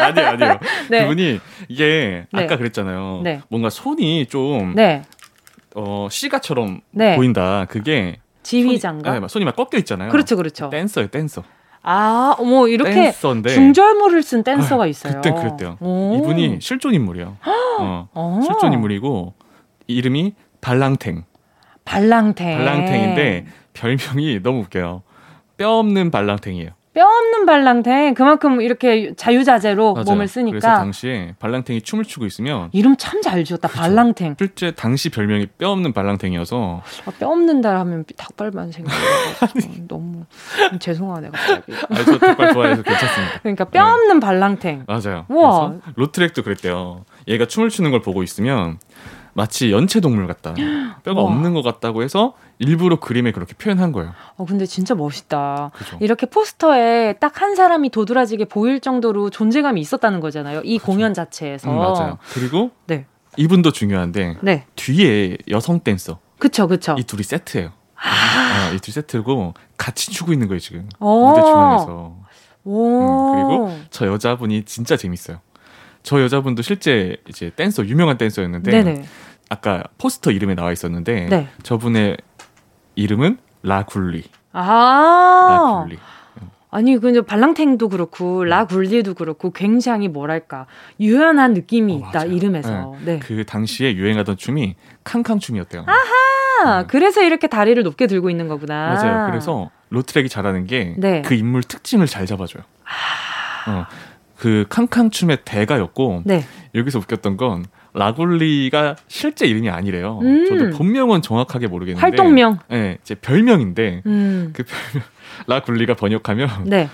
[0.00, 0.58] 아니 아니요.
[0.88, 1.02] 네.
[1.02, 2.44] 그분이 이게 네.
[2.44, 3.20] 아까 그랬잖아요.
[3.24, 3.42] 네.
[3.48, 5.02] 뭔가 손이 좀 네.
[5.74, 7.16] 어, 시가처럼 네.
[7.16, 7.66] 보인다.
[7.68, 9.10] 그게 지휘장가.
[9.10, 10.10] 손이, 네, 손이 막 꺾여 있잖아요.
[10.10, 10.70] 그렇죠, 그렇죠.
[10.70, 11.42] 댄서요, 댄서.
[11.82, 15.14] 아, 뭐 이렇게 댄서인데, 중절모를 쓴 댄서가 있어요.
[15.14, 15.76] 그때 그랬대요.
[15.80, 16.16] 오.
[16.16, 17.36] 이분이 실존 인물이요.
[18.14, 19.34] 어, 실존 인물이고
[19.86, 21.24] 이름이 발랑탱.
[21.84, 22.56] 발랑탱.
[22.56, 25.02] 발랑탱인데 별명이 너무 웃겨요.
[25.58, 26.70] 뼈 없는 발랑탱이에요.
[26.94, 30.04] 뼈 없는 발랑탱 그만큼 이렇게 자유자재로 맞아요.
[30.04, 30.58] 몸을 쓰니까.
[30.60, 33.82] 그래서 당시에 발랑탱이 춤을 추고 있으면 이름 참 잘 지었다 그렇죠.
[33.82, 34.36] 발랑탱.
[34.38, 39.00] 실제 당시 별명이 뼈 없는 발랑탱이어서 아, 뼈 없는 달 하면 닭발만 생각나
[39.88, 40.24] 너무
[40.78, 41.72] 죄송하네 갑자기.
[41.90, 43.38] 아니 저 닭발 좋아해서 괜찮습니다.
[43.40, 43.90] 그러니까 뼈 네.
[43.90, 44.84] 없는 발랑탱.
[44.86, 45.24] 맞아요.
[45.28, 45.74] 우와.
[45.96, 47.04] 로트렉도 그랬대요.
[47.26, 48.78] 얘가 춤을 추는 걸 보고 있으면
[49.34, 50.54] 마치 연체 동물 같다.
[51.02, 51.26] 뼈가 와.
[51.30, 54.12] 없는 것 같다고 해서 일부러 그림에 그렇게 표현한 거예요.
[54.36, 55.70] 어 근데 진짜 멋있다.
[55.74, 55.98] 그죠.
[56.00, 60.60] 이렇게 포스터에 딱 한 사람이 도드라지게 보일 정도로 존재감이 있었다는 거잖아요.
[60.64, 60.86] 이 그죠.
[60.92, 61.68] 공연 자체에서.
[61.70, 62.18] 음, 맞아요.
[62.32, 63.06] 그리고 네.
[63.36, 64.66] 이분도 중요한데 네.
[64.76, 66.20] 뒤에 여성 댄서.
[66.38, 66.94] 그쵸 그쵸.
[66.98, 67.72] 이 둘이 세트예요.
[67.96, 71.28] 아, 어, 이 둘이 세트고 같이 추고 있는 거예요 지금 오.
[71.30, 72.16] 무대 중앙에서.
[72.64, 73.00] 오.
[73.00, 75.38] 음, 그리고 저 여자분이 진짜 재밌어요.
[76.04, 79.04] 저 여자분도 실제 이제 댄서 유명한 댄서였는데 네네.
[79.48, 81.48] 아까 포스터 이름에 나와 있었는데 네.
[81.64, 82.18] 저분의
[82.94, 84.22] 이름은 라굴리.
[84.52, 85.78] 아.
[85.80, 85.98] 라굴리.
[86.70, 90.66] 아니 근데 발랑탱도 그렇고 라굴리도 그렇고 굉장히 뭐랄까
[91.00, 92.96] 유연한 느낌이 어, 있다 이름에서.
[93.04, 93.14] 네.
[93.14, 93.18] 네.
[93.20, 95.86] 그 당시에 유행하던 춤이 캉캉 춤이었대요.
[95.86, 96.80] 아하.
[96.82, 96.86] 네.
[96.88, 98.94] 그래서 이렇게 다리를 높게 들고 있는 거구나.
[98.94, 99.30] 맞아요.
[99.30, 101.22] 그래서 로트렉이 잘하는 게그 네.
[101.30, 102.62] 인물 특징을 잘 잡아줘요.
[102.84, 103.70] 아.
[103.70, 103.86] 어.
[104.44, 106.44] 그 캉캉 춤의 대가였고 네.
[106.74, 110.18] 여기서 웃겼던 건 라굴리가 실제 이름이 아니래요.
[110.20, 110.44] 음.
[110.46, 112.58] 저도 본명은 정확하게 모르겠는데 활동명.
[112.68, 114.52] 네, 제 별명인데 음.
[114.54, 115.08] 그 별명
[115.48, 116.90] 라굴리가 번역하면 네.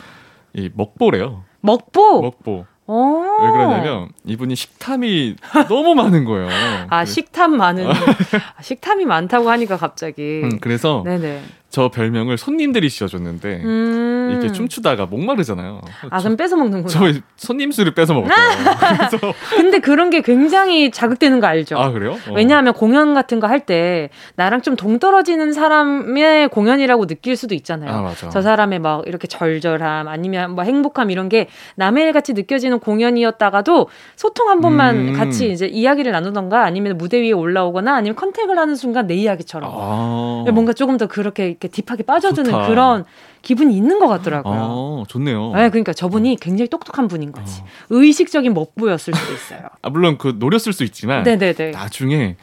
[0.53, 1.43] 이 먹보래요.
[1.61, 2.23] 먹보.
[2.23, 2.67] 먹보.
[2.87, 5.35] 왜 그러냐면 이분이 식탐이
[5.69, 6.49] 너무 많은 거예요.
[6.89, 10.43] 아 식탐 많은 아, 식탐이 많다고 하니까 갑자기.
[10.45, 11.43] 음, 그래서 네네.
[11.71, 14.29] 저 별명을 손님들이 지어줬는데 음.
[14.33, 15.81] 이렇게 춤추다가 목마르잖아요.
[16.11, 16.89] 아 그럼 뺏어 먹는구나.
[16.89, 18.35] 저 손님 수를 뺏어 먹었어요.
[19.09, 21.79] 그래서 근데 그런 게 굉장히 자극되는 거 알죠?
[21.79, 22.13] 아 그래요?
[22.29, 22.33] 어.
[22.35, 27.91] 왜냐하면 공연 같은 거 할 때 나랑 좀 동떨어지는 사람의 공연이라고 느낄 수도 있잖아요.
[27.91, 28.31] 아, 맞아.
[28.31, 33.89] 저 사람의 막 이렇게 절절함 아니면 뭐 행복함 이런 게 남의 일 같이 느껴지는 공연이었다가도
[34.17, 35.13] 소통 한 번만 음.
[35.13, 40.45] 같이 이제 이야기를 나누던가 아니면 무대 위에 올라오거나 아니면 컨택을 하는 순간 내 이야기처럼 아.
[40.53, 42.67] 뭔가 조금 더 그렇게 이렇게 딥하게 빠져드는 좋다.
[42.69, 43.05] 그런
[43.43, 45.03] 기분이 있는 것 같더라고요.
[45.03, 45.53] 아, 좋네요.
[45.55, 47.61] 네, 그러니까 저분이 굉장히 똑똑한 분인 거지.
[47.61, 47.67] 어.
[47.91, 49.69] 의식적인 먹부였을 수도 있어요.
[49.83, 51.73] 아, 물론 그 노렸을 수 있지만 네네네.
[51.73, 52.37] 나중에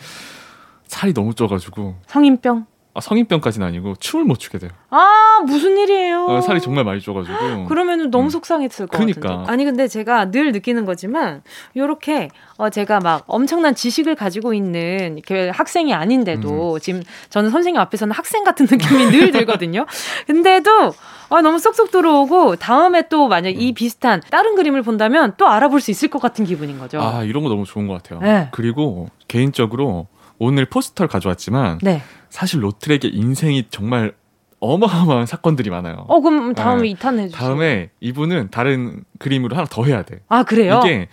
[0.86, 2.66] 살이 너무 쪄가지고 성인병.
[2.98, 4.72] 아, 성인병까지는 아니고 춤을 못 추게 돼요.
[4.90, 6.26] 아 무슨 일이에요?
[6.26, 7.66] 어, 살이 정말 많이 쪄가지고.
[7.66, 8.30] 그러면은 너무 음.
[8.32, 9.22] 속상했을 것 그러니까.
[9.22, 9.52] 같은데.
[9.52, 11.44] 아니 근데 제가 늘 느끼는 거지만
[11.76, 16.80] 요렇게 어, 제가 막 엄청난 지식을 가지고 있는 이렇게 학생이 아닌데도 음.
[16.80, 19.86] 지금 저는 선생님 앞에서는 학생 같은 느낌이 늘 들거든요.
[20.26, 20.94] 근데도
[21.30, 23.74] 아, 너무 쏙쏙 들어오고 다음에 또 만약 이 음.
[23.76, 27.00] 비슷한 다른 그림을 본다면 또 알아볼 수 있을 것 같은 기분인 거죠.
[27.00, 28.22] 아 이런 거 너무 좋은 것 같아요.
[28.22, 28.48] 네.
[28.52, 30.08] 그리고 개인적으로
[30.40, 32.02] 오늘 포스터를 가져왔지만 네.
[32.30, 34.14] 사실 로트렉의 인생이 정말
[34.60, 36.06] 어마어마한 사건들이 많아요.
[36.08, 36.94] 어 그럼 다음에 네.
[36.94, 37.38] 2탄 해주세요.
[37.38, 40.20] 다음에 이분은 다른 그림으로 하나 더 해야 돼.
[40.30, 40.82] 아 그래요?
[40.84, 41.08] 이게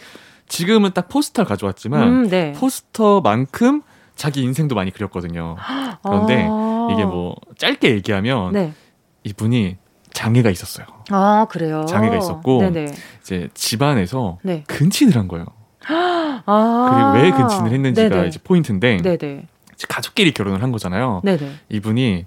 [0.49, 2.53] 지금은 딱 포스터를 가져왔지만 음, 네.
[2.53, 3.83] 포스터만큼
[4.15, 5.57] 자기 인생도 많이 그렸거든요.
[6.03, 8.73] 그런데 아~ 이게 뭐 짧게 얘기하면 네.
[9.25, 9.77] 이분이
[10.13, 10.87] 장애가 있었어요.
[11.11, 11.85] 아 그래요?
[11.87, 12.95] 장애가 있었고 네네.
[13.21, 14.65] 이제 집안에서 네.
[14.67, 15.47] 근친을 한 거예요.
[15.87, 18.29] 아~ 그리고 왜 근친을 했는지가 네네.
[18.29, 19.49] 이제 포인트인데 네네.
[19.89, 21.21] 가족끼리 결혼을 한 거잖아요.
[21.25, 21.51] 네네.
[21.69, 22.27] 이분이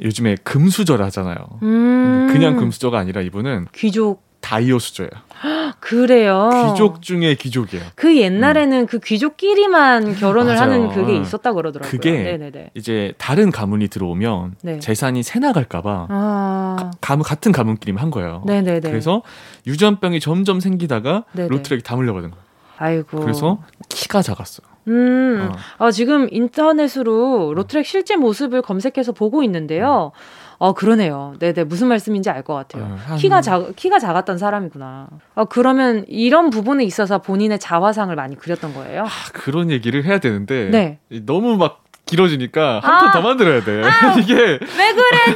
[0.00, 1.36] 요즘에 금수저를 하잖아요.
[1.62, 5.10] 음~ 그냥 금수저가 아니라 이분은 귀족 다이오 수저예요.
[5.80, 6.48] 그래요.
[6.72, 7.84] 귀족 중에 귀족이에요.
[7.94, 8.86] 그 옛날에는 음.
[8.86, 10.72] 그 귀족끼리만 결혼을 맞아요.
[10.72, 11.90] 하는 그게 있었다 그러더라고요.
[11.90, 12.70] 그게 네네네.
[12.74, 14.78] 이제 다른 가문이 들어오면 네.
[14.78, 16.90] 재산이 새 나갈까봐 아.
[17.00, 18.42] 가문 같은 가문끼리만 한 거예요.
[18.46, 18.80] 네네네.
[18.80, 19.22] 그래서
[19.66, 21.48] 유전병이 점점 생기다가 네네.
[21.48, 22.44] 로트렉이 다 물려받은 거예요.
[22.78, 23.20] 아이고.
[23.20, 24.66] 그래서 키가 작았어요.
[24.88, 25.56] 음, 어.
[25.84, 30.12] 아, 지금 인터넷으로 로트랙 실제 모습을 검색해서 보고 있는데요.
[30.60, 31.34] 어, 그러네요.
[31.38, 31.64] 네네.
[31.64, 32.84] 무슨 말씀인지 알 것 같아요.
[32.84, 33.16] 어, 한...
[33.16, 35.08] 키가 작, 키가 작았던 사람이구나.
[35.36, 39.04] 어, 그러면 이런 부분에 있어서 본인의 자화상을 많이 그렸던 거예요?
[39.04, 40.70] 아, 그런 얘기를 해야 되는데.
[40.70, 40.98] 네.
[41.24, 43.82] 너무 막 길어지니까 한 판더 아, 만들어야 돼.
[43.84, 44.58] 아, 이게 왜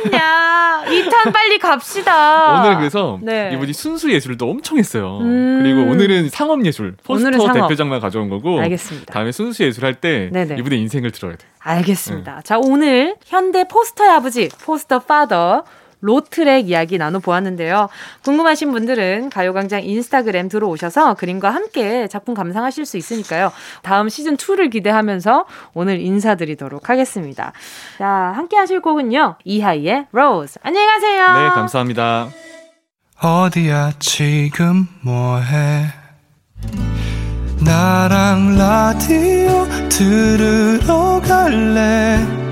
[0.03, 0.83] 그랬냐?
[0.87, 2.61] 2탄 빨리 갑시다.
[2.63, 3.51] 오늘 그래서 네.
[3.55, 5.19] 이분이 순수 예술도 엄청 했어요.
[5.21, 5.61] 음.
[5.63, 7.69] 그리고 오늘은 상업 예술 포스터 상업.
[7.69, 8.61] 대표장만 가져온 거고.
[8.61, 9.13] 알겠습니다.
[9.13, 11.47] 다음에 순수 예술 할 때 이분의 인생을 들어야 돼.
[11.61, 12.37] 알겠습니다.
[12.37, 12.41] 네.
[12.43, 15.65] 자 오늘 현대 포스터의 아버지 포스터 파더
[16.03, 17.89] 로트랙 이야기 나눠보았는데요.
[18.25, 23.51] 궁금하신 분들은 가요광장 인스타그램 들어오셔서 그림과 함께 작품 감상하실 수 있으니까요.
[23.83, 27.53] 다음 시즌2를 기대하면서 오늘 인사드리도록 하겠습니다.
[27.99, 29.37] 자, 함께 하실 곡은요.
[29.45, 30.59] 이하이의 로즈.
[30.63, 31.23] 안녕히 가세요.
[31.33, 32.29] 네, 감사합니다.
[33.23, 35.87] 어디야, 지금 뭐해?
[37.65, 42.52] 나랑 라디오 들으러 갈래?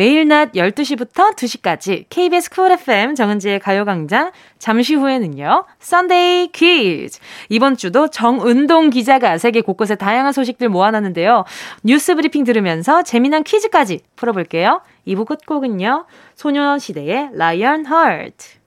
[0.00, 5.66] 매일 낮 12시부터 2시까지 KBS 쿨 FM 정은지의 가요광장 잠시 후에는요.
[5.78, 7.18] 썬데이 퀴즈.
[7.50, 11.44] 이번 주도 정은동 기자가 세계 곳곳의 다양한 소식들 모아놨는데요.
[11.84, 14.80] 뉴스 브리핑 들으면서 재미난 퀴즈까지 풀어볼게요.
[15.06, 16.06] 2부 끝곡은요.
[16.34, 18.58] 소녀시대의 라이언 하트.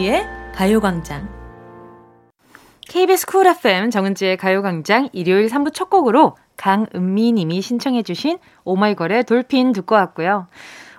[0.00, 1.28] 정은지의 가요광장.
[2.88, 9.96] KBS 쿨 FM 정은지의 가요광장 일요일 3부 첫 곡으로 강은미 님이 신청해주신 오마이걸의 Dolphin 듣고
[9.96, 10.46] 왔고요.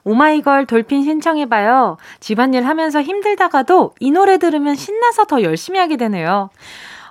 [0.04, 1.98] 오마이걸 Dolphin 신청해봐요.
[2.20, 6.52] 집안일 하면서 힘들다가도 이 노래 들으면 신나서 더 열심히 하게 되네요.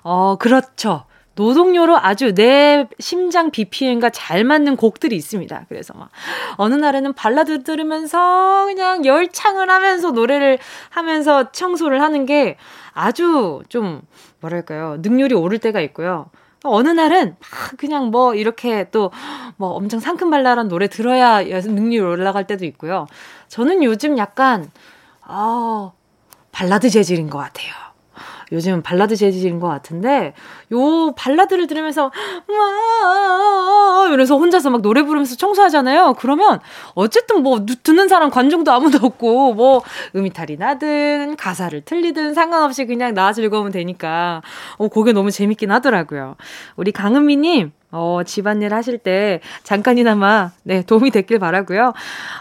[0.02, 1.04] 어, 그렇죠.
[1.40, 5.66] 노동요로 아주 내 심장 BPM과 잘 맞는 곡들이 있습니다.
[5.68, 6.10] 그래서 막
[6.56, 10.58] 어느 날에는 발라드 들으면서 그냥 열창을 하면서 노래를
[10.90, 12.56] 하면서 청소를 하는 게
[12.92, 14.02] 아주 좀
[14.40, 16.26] 뭐랄까요 능률이 오를 때가 있고요.
[16.62, 19.10] 어느 날은 막 그냥 뭐 이렇게 또
[19.60, 23.06] 뭐 엄청 상큼발랄한 노래 들어야 능률이 올라갈 때도 있고요.
[23.48, 24.70] 저는 요즘 약간
[25.20, 25.92] 아
[26.50, 27.89] 발라드 재질인 것 같아요.
[28.52, 30.34] 요즘 발라드 재질인 것 같은데
[30.72, 32.10] 요 발라드를 들으면서
[32.48, 36.14] 와 이러면서 혼자서 막 노래 부르면서 청소하잖아요.
[36.18, 36.60] 그러면
[36.94, 39.82] 어쨌든 뭐 듣는 사람 관중도 아무도 없고 뭐
[40.16, 44.42] 음이탈이 나든 가사를 틀리든 상관없이 그냥 나 즐거우면 되니까
[44.78, 46.36] 어 그게 너무 재밌긴 하더라고요.
[46.76, 51.92] 우리 강은미님 어, 집안일 하실 때 잠깐이나마 네, 도움이 됐길 바라고요.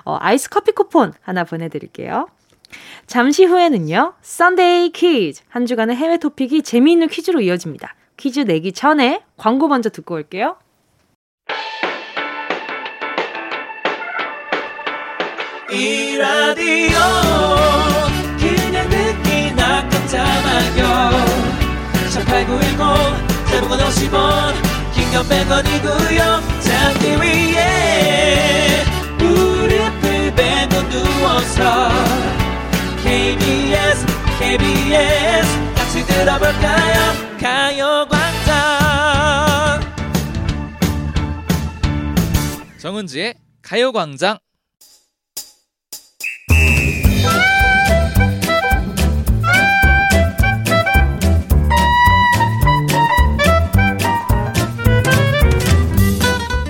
[0.06, 2.28] 어, 아이스 커피 쿠폰 하나 보내 드릴게요.
[3.10, 5.42] 잠시 후에는요, 썬데이 퀴즈.
[5.50, 7.96] 한 주간의 해외 토픽이 재미있는 퀴즈로 이어집니다.
[8.18, 10.58] 퀴즈 내기 전에 광고 먼저 듣고 올게요.
[15.72, 17.00] 이 라디오
[18.38, 21.12] 그냥 듣기나 깜짝마요
[22.12, 22.78] 18910
[23.50, 24.54] 대목원 50원
[24.94, 28.84] 긴건 100원이고요 잠기 위에
[29.18, 32.39] 무릎을 베고 누워서
[33.10, 34.06] KBS
[34.40, 35.48] KBS.
[35.76, 37.14] 같이 들어볼까요?
[37.42, 38.60] 가요광장.
[42.78, 44.38] 정은지의 가요광장.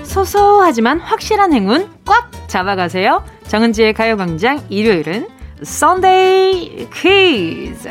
[0.06, 3.25] 소소하지만 확실한 행운 꽉 잡아가세요.
[3.47, 7.86] 정은지의 가요광장 일요일은 Sunday Quiz.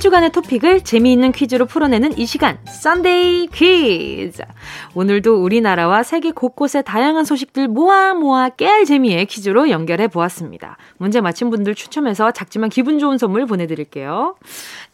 [0.00, 4.42] 한 주간의 토픽을 재미있는 퀴즈로 풀어내는 이 시간, 썬데이 퀴즈.
[4.94, 10.78] 오늘도 우리나라와 세계 곳곳의 다양한 소식들 모아 모아 깨알 재미의 퀴즈로 연결해 보았습니다.
[10.96, 14.36] 문제 맞힌 분들 추첨해서 작지만 기분 좋은 선물 보내드릴게요.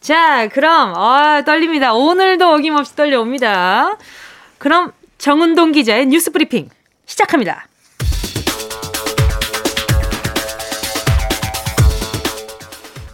[0.01, 1.93] 자, 그럼, 아, 떨립니다.
[1.93, 3.97] 오늘도 어김없이 떨려옵니다.
[4.57, 6.67] 그럼 정은동 기자의 뉴스 브리핑
[7.05, 7.65] 시작합니다.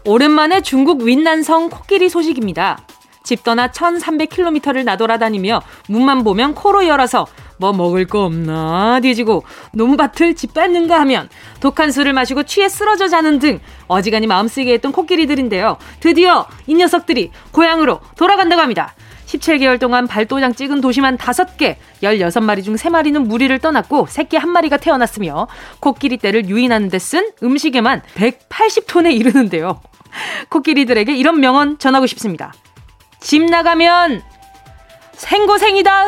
[0.05, 2.79] 오랜만에 중국 윈난성 코끼리 소식입니다.
[3.23, 7.25] 집 떠나 1300km를 나돌아다니며 문만 보면 코로 열어서
[7.57, 11.29] 뭐 먹을 거 없나 뒤지고 논밭을 짓밟는가 하면
[11.61, 15.77] 독한 술을 마시고 취해 쓰러져 자는 등 어지간히 마음쓰게 했던 코끼리들인데요.
[16.01, 18.93] 드디어 이 녀석들이 고향으로 돌아간다고 합니다.
[19.37, 25.47] 17개월 동안 발도장 찍은 도시만 5개, 16마리 중 3마리는 무리를 떠났고 새끼 1마리가 태어났으며
[25.79, 29.81] 코끼리 떼를 유인하는 데 쓴 음식에만 180톤에 이르는데요.
[30.49, 32.53] 코끼리들에게 이런 명언 전하고 싶습니다.
[33.19, 34.21] 집 나가면
[35.13, 36.05] 생고생이다.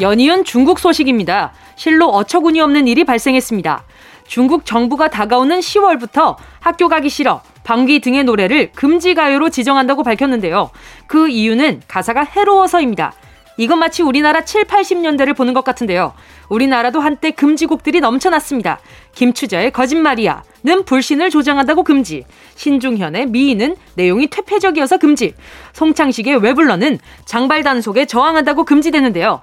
[0.00, 1.52] 연이은 중국 소식입니다.
[1.76, 3.84] 실로 어처구니 없는 일이 발생했습니다.
[4.32, 10.70] 중국 정부가 다가오는 10월부터 학교 가기 싫어, 방귀 등의 노래를 금지 가요로 지정한다고 밝혔는데요.
[11.06, 13.12] 그 이유는 가사가 해로워서입니다.
[13.58, 16.14] 이건 마치 우리나라 7, 80년대를 보는 것 같은데요.
[16.48, 18.78] 우리나라도 한때 금지곡들이 넘쳐났습니다.
[19.14, 20.44] 김추자의 거짓말이야.
[20.64, 22.24] 는 불신을 조장한다고 금지.
[22.54, 25.34] 신중현의 미인은 내용이 퇴폐적이어서 금지.
[25.74, 29.42] 송창식의 왜 불러는 장발 단속에 저항한다고 금지되는데요.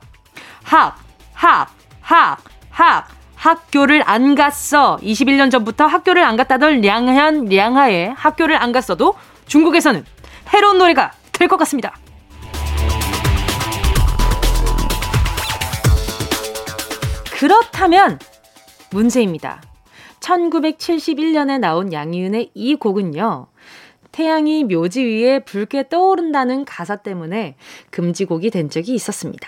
[0.63, 0.97] 학,
[1.35, 1.69] 학,
[2.01, 2.39] 학,
[2.71, 3.18] 학.
[3.39, 4.97] 학교를 안 갔어.
[5.01, 9.15] 21년 전부터 학교를 안 갔다던 량현, 량하의 학교를 안 갔어도
[9.47, 10.03] 중국에서는
[10.53, 11.95] 해로운 노래가 될 것 같습니다.
[17.31, 18.19] 그렇다면
[18.91, 19.61] 문제입니다.
[20.19, 23.47] 1971년에 나온 양희은의 이 곡은요.
[24.11, 27.55] 태양이 묘지 위에 붉게 떠오른다는 가사 때문에
[27.91, 29.47] 금지곡이 된 적이 있었습니다.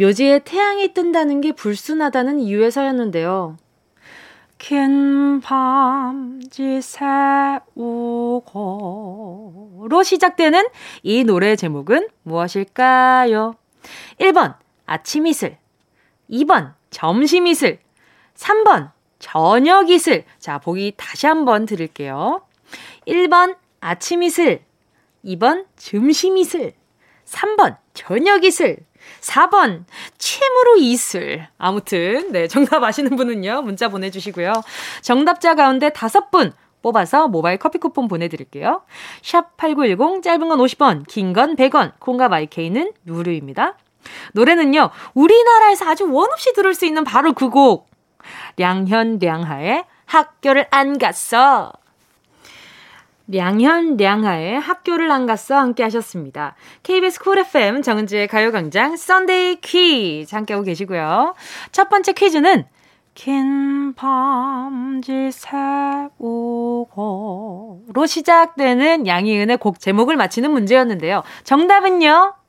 [0.00, 3.56] 묘지에 태양이 뜬다는 게 불순하다는 이유에서였는데요.
[4.58, 7.62] 긴 밤지 새우고로
[10.02, 10.66] 시작되는
[11.02, 13.54] 이 노래 제목은 무엇일까요?
[14.18, 15.58] 1번 아침 이슬
[16.30, 17.78] 2번 점심 이슬.
[18.34, 20.24] 3번, 저녁 이슬.
[20.38, 22.42] 자, 보기 다시 한번 드릴게요.
[23.06, 24.62] 1번, 아침 이슬.
[25.24, 26.72] 2번, 점심 이슬.
[27.26, 28.78] 3번, 저녁 이슬.
[29.20, 29.84] 4번,
[30.18, 31.46] 침으로 이슬.
[31.58, 34.52] 아무튼, 네, 정답 아시는 분은요, 문자 보내주시고요.
[35.02, 38.82] 정답자 가운데 다섯 분 뽑아서 모바일 커피 쿠폰 보내드릴게요.
[39.22, 43.76] 샵 8910, 짧은 건 50원, 긴 건 100원, 콩과 마이케이는 무료입니다.
[44.32, 47.90] 노래는요, 우리나라에서 아주 원없이 들을 수 있는 바로 그 곡.
[48.56, 51.72] 량현, 량하의 학교를 안 갔어.
[53.32, 56.54] 량현, 량하의 학교를 안 갔어 함께 하셨습니다.
[56.82, 61.34] KBS 쿨 FM 정은지의 가요광장 썬데이 퀴즈 함께 하고 계시고요.
[61.72, 62.64] 첫 번째 퀴즈는
[63.14, 65.30] 긴 밤
[66.18, 66.86] 지새우고로
[68.06, 71.22] 시작되는 양희은의 곡 제목을 맞히는 문제였는데요.
[71.44, 72.39] 정답은요.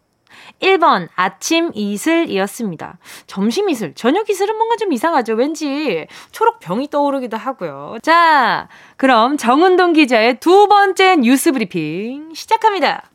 [0.61, 2.97] 1번 아침 이슬이었습니다.
[3.27, 5.33] 점심 이슬, 저녁 이슬은 뭔가 좀 이상하죠.
[5.33, 7.97] 왠지 초록 병이 떠오르기도 하고요.
[8.01, 13.11] 자, 그럼 정은동 기자의 두 번째 뉴스 브리핑 시작합니다.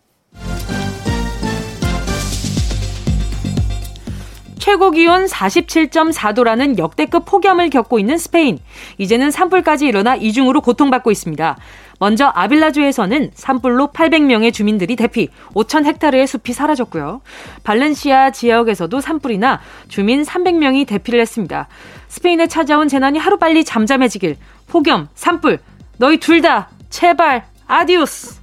[4.66, 8.58] 최고 기온 47.4도라는 역대급 폭염을 겪고 있는 스페인.
[8.98, 11.56] 이제는 산불까지 일어나 이중으로 고통받고 있습니다.
[11.98, 17.22] 먼저 아빌라주에서는 산불로 800명의 주민들이 대피, 5천 헥타르의 숲이 사라졌고요.
[17.64, 21.68] 발렌시아 지역에서도 산불이 나 주민 300명이 대피를 했습니다.
[22.08, 24.36] 스페인에 찾아온 재난이 하루빨리 잠잠해지길.
[24.68, 25.58] 폭염, 산불,
[25.98, 28.40] 너희 둘 다 제발 adiós.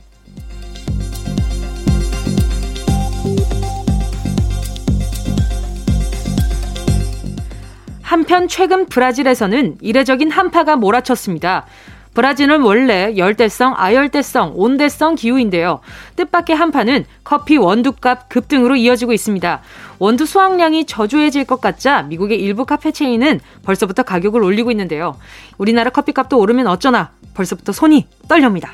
[8.02, 11.66] 한편 최근 브라질에서는 이례적인 한파가 몰아쳤습니다.
[12.14, 15.80] 브라질은 원래 열대성, 아열대성, 온대성 기후인데요.
[16.16, 19.62] 뜻밖의 한파는 커피 원두값 급등으로 이어지고 있습니다.
[20.00, 25.18] 원두 수확량이 저조해질 것 같자 미국의 일부 카페 체인은 벌써부터 가격을 올리고 있는데요.
[25.58, 28.74] 우리나라 커피값도 오르면 어쩌나 벌써부터 손이 떨렵니다.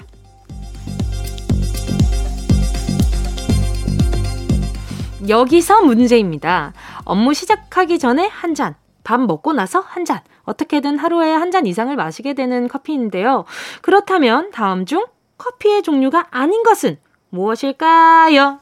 [5.28, 6.74] 여기서 문제입니다.
[7.06, 10.20] 업무 시작하기 전에 한 잔, 밥 먹고 나서 한 잔.
[10.50, 13.46] 어떻게든 하루에 한 잔 이상을 마시게 되는 커피인데요.
[13.82, 15.06] 그렇다면 다음 중
[15.40, 18.60] 커피의 종류가 아닌 것은 무엇일까요?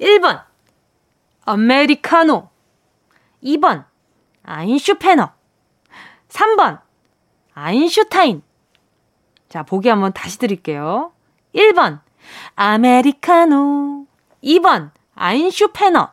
[0.00, 0.42] 1번,
[1.46, 2.48] 아메리카노.
[3.42, 3.84] 2번,
[4.42, 5.30] 아인슈페너.
[6.28, 6.80] 3번,
[7.54, 8.42] 아인슈타인.
[9.48, 11.12] 자, 보기 한번 다시 드릴게요.
[11.54, 12.00] 1번,
[12.54, 14.06] 아메리카노.
[14.44, 16.10] 2번, 아인슈페너.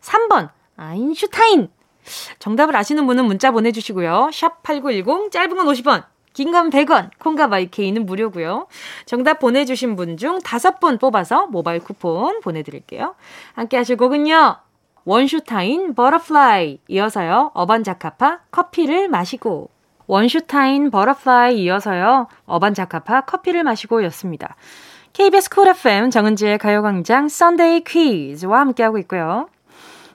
[0.00, 1.70] 3번, 아인슈타인.
[2.38, 4.30] 정답을 아시는 분은 문자 보내주시고요.
[4.32, 8.66] 샵 8910, 짧은 건 50원, 긴 건 100원, 콩과 마이케이는 무료고요.
[9.06, 13.14] 정답 보내주신 분 중 다섯 분 뽑아서 모바일 쿠폰 보내드릴게요.
[13.54, 14.56] 함께 하실 곡은요.
[15.04, 17.50] 원슈타인 Butterfly 이어서요.
[17.54, 19.68] 어반자카파 커피를 마시고
[20.06, 22.28] 원슈타인 Butterfly 이어서요.
[22.46, 24.56] 어반자카파 커피를 마시고 였습니다.
[25.12, 29.46] KBS 쿨 FM 정은지의 가요광장 썬데이 퀴즈와 함께하고 있고요.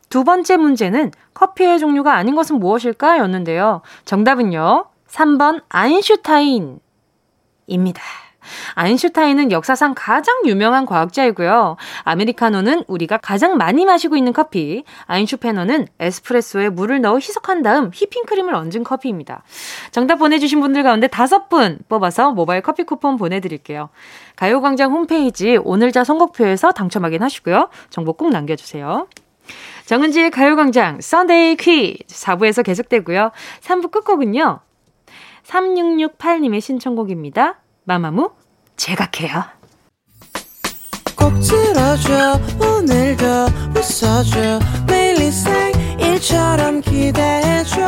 [0.09, 3.19] 두 번째 문제는 커피의 종류가 아닌 것은 무엇일까?
[3.19, 3.81] 였는데요.
[4.05, 4.85] 정답은요.
[5.07, 6.79] 3번 아인슈타인입니다.
[8.75, 11.77] 아인슈타인은 역사상 가장 유명한 과학자이고요.
[12.03, 18.83] 아메리카노는 우리가 가장 많이 마시고 있는 커피, 아인슈페너는 에스프레소에 물을 넣어 희석한 다음 휘핑크림을 얹은
[18.83, 19.43] 커피입니다.
[19.91, 23.89] 정답 보내주신 분들 가운데 다섯 분 뽑아서 모바일 커피 쿠폰 보내드릴게요.
[24.35, 27.69] 가요광장 홈페이지 오늘자 선곡표에서 당첨 확인하시고요.
[27.89, 29.07] 정보 꼭 남겨주세요.
[29.89, 33.31] 정은지의 가요광장 썬데이 퀴즈 4부에서 계속되고요.
[33.61, 34.59] 3부 끝곡은요.
[35.47, 37.59] 3668님의 신청곡입니다.
[37.85, 38.29] 마마무
[38.77, 39.45] 제각해요.
[41.17, 43.25] 꼭 들어줘 오늘도
[43.75, 45.19] 웃어줘 매일
[45.99, 47.79] 일처럼 기대해줘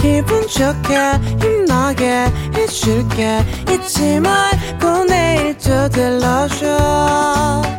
[0.00, 0.98] 기분 좋게
[1.40, 3.38] 힘나게 해줄게
[3.70, 7.72] 잊지 말고 내일 또 들러줘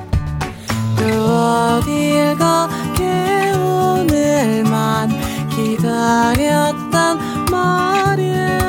[1.04, 5.10] 또 어딜 가게 오늘만
[5.50, 7.18] 기다렸단
[7.52, 8.60] 말이야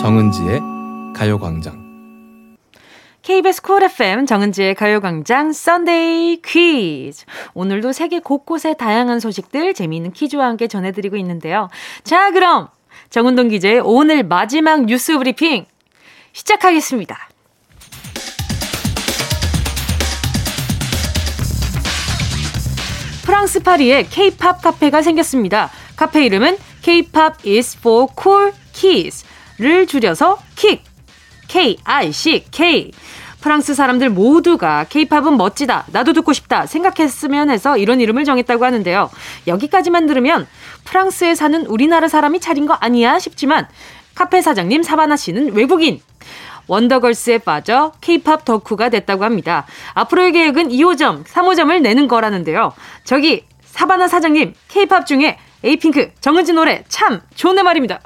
[0.00, 0.60] 정은지의
[1.14, 1.84] 가요광장
[3.22, 7.24] KBS 쿨 FM 정은지의 가요광장 썬데이 퀴즈.
[7.54, 11.70] 오늘도 세계 곳곳의 다양한 소식들 재미있는 퀴즈와 함께 전해드리고 있는데요.
[12.02, 12.68] 자, 그럼
[13.08, 15.64] 정은동 기자의 오늘 마지막 뉴스 브리핑
[16.32, 17.33] 시작하겠습니다.
[23.34, 25.68] 프랑스 파리에 K-팝 카페가 생겼습니다.
[25.96, 29.24] 카페 이름은 K-pop is for cool kids.
[29.58, 30.84] 를 줄여서 킥.
[31.48, 32.92] K-I-C-K.
[33.40, 39.10] 프랑스 사람들 모두가 케이팝은 멋지다, 나도 듣고 싶다 생각했으면 해서 이런 이름을 정했다고 하는데요.
[39.48, 40.46] 여기까지만 들으면
[40.84, 43.66] 프랑스에 사는 우리나라 사람이 차린 거 아니야 싶지만
[44.14, 46.00] 카페 사장님 사바나 씨는 외국인.
[46.66, 49.66] 원더걸스에 빠져 케이팝 덕후가 됐다고 합니다.
[49.94, 52.72] 앞으로의 계획은 2호점, 3호점을 내는 거라는데요.
[53.04, 58.00] 저기 사바나 사장님, 케이팝 중에 에이핑크, 정은지 노래 참 좋네 말입니다.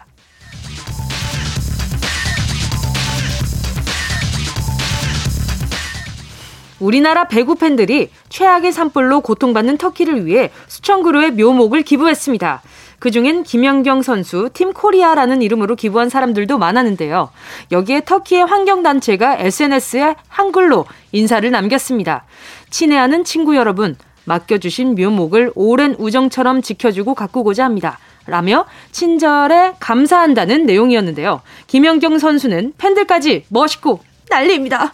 [6.80, 12.62] 우리나라 배구 팬들이 최악의 산불로 고통받는 터키를 위해 수천 그루의 묘목을 기부했습니다.
[12.99, 17.30] 그중엔 김연경 선수 팀 코리아라는 이름으로 기부한 사람들도 많았는데요.
[17.70, 22.24] 여기에 터키의 환경단체가 SNS에 한글로 인사를 남겼습니다.
[22.70, 27.99] 친애하는 친구 여러분, 맡겨주신 묘목을 오랜 우정처럼 지켜주고 가꾸고자 합니다.
[28.26, 31.40] 라며 친절에 감사한다는 내용이었는데요.
[31.66, 34.92] 김연경 선수는 팬들까지 멋있고 난리입니다.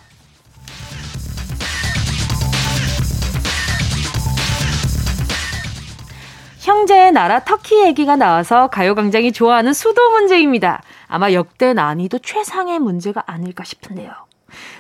[6.64, 10.82] 형제의 나라 터키 얘기가 나와서 가요광장이 좋아하는 수도 문제입니다.
[11.08, 14.10] 아마 역대 난이도 최상의 문제가 아닐까 싶은데요.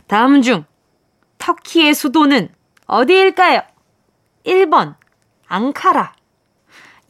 [0.06, 0.64] 다음 중
[1.36, 2.48] 터키의 수도는
[2.86, 3.60] 어디일까요?
[4.46, 4.94] 1번
[5.46, 6.14] 앙카라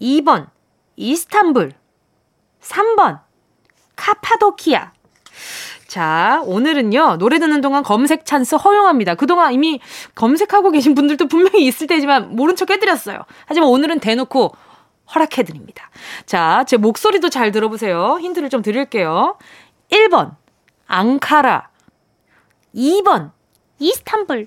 [0.00, 0.48] 2번
[0.96, 1.72] 이스탄불
[2.60, 3.20] 3번
[3.94, 4.92] 카파도키아
[5.86, 9.14] 자, 오늘은요, 노래 듣는 동안 검색 찬스 허용합니다.
[9.14, 9.78] 그동안 이미
[10.16, 13.18] 검색하고 계신 분들도 분명히 있을 테지만 모른 척 해드렸어요.
[13.46, 14.56] 하지만 오늘은 대놓고
[15.12, 15.90] 허락해드립니다.
[16.26, 18.18] 자, 제 목소리도 잘 들어보세요.
[18.20, 19.38] 힌트를 좀 드릴게요.
[19.90, 20.36] 1번,
[20.86, 21.70] 앙카라.
[22.74, 23.32] 2번,
[23.78, 24.46] 이스탄불.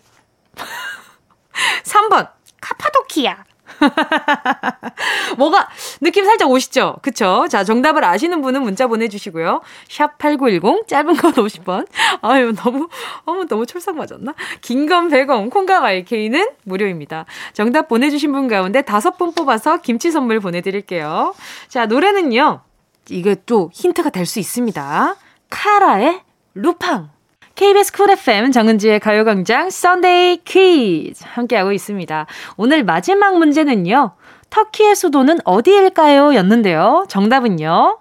[1.83, 2.31] 3번,
[2.61, 3.43] 카파도키아.
[5.37, 5.67] 뭐가
[6.01, 6.97] 느낌 살짝 오시죠?
[7.01, 7.45] 그쵸?
[7.49, 9.61] 자, 정답을 아시는 분은 문자 보내주시고요.
[9.89, 11.87] 샵 8910, 짧은 건 50원.
[12.21, 12.87] 아유, 너무,
[13.25, 14.33] 어머, 너무 철석 맞았나?
[14.61, 17.25] 긴 건 100원, 콩과 YK는 무료입니다.
[17.53, 21.33] 정답 보내주신 분 가운데 다섯 분 뽑아서 김치 선물 보내드릴게요.
[21.67, 22.61] 자, 노래는요.
[23.09, 25.15] 이게 또 힌트가 될 수 있습니다.
[25.49, 26.21] 카라의
[26.55, 27.09] 루팡.
[27.57, 32.27] KBS 쿨 FM 정은지의 가요광장 썬데이 퀴즈 함께하고 있습니다.
[32.55, 34.11] 오늘 마지막 문제는요.
[34.51, 36.35] 터키의 수도는 어디일까요?
[36.35, 37.05] 였는데요.
[37.09, 37.97] 정답은요.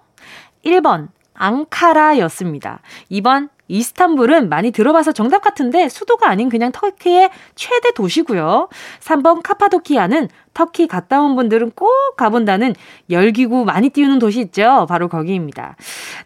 [0.63, 2.81] 1번 앙카라였습니다.
[3.09, 8.69] 2번 이스탄불은 많이 들어봐서 정답 같은데 수도가 아닌 그냥 터키의 최대 도시고요.
[8.99, 12.73] 3번 카파도키아는 터키 갔다 온 분들은 꼭 가본다는
[13.09, 14.85] 열기구 많이 띄우는 도시 있죠.
[14.89, 15.75] 바로 거기입니다.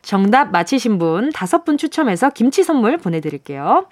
[0.02, 3.88] 정답 맞히신 분 다섯 분 추첨해서 김치 선물 보내드릴게요.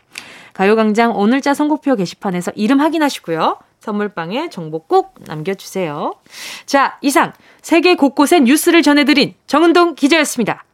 [0.54, 3.58] 가요광장 오늘자 선곡표 게시판에서 이름 확인하시고요.
[3.80, 6.14] 선물방에 정보 꼭 남겨주세요.
[6.66, 10.66] 자, 이상 세계 곳곳의 뉴스를 전해드린 정은동 기자였습니다.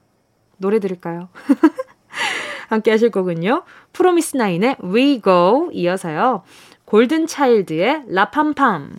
[0.57, 1.29] 노래 들을까요?
[2.67, 3.63] 함께 하실 거군요.
[3.93, 6.43] 프로미스 나인의 We Go 이어서요.
[6.85, 8.97] 골든 차일드의 Ra Pam Pam.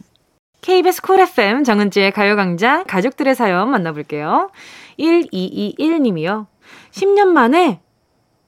[0.61, 4.51] KBS 쿨 FM 정은지의 가요광장 가족들의 사연 만나볼게요.
[4.99, 6.47] 1221님이요.
[6.91, 7.81] 10년 만에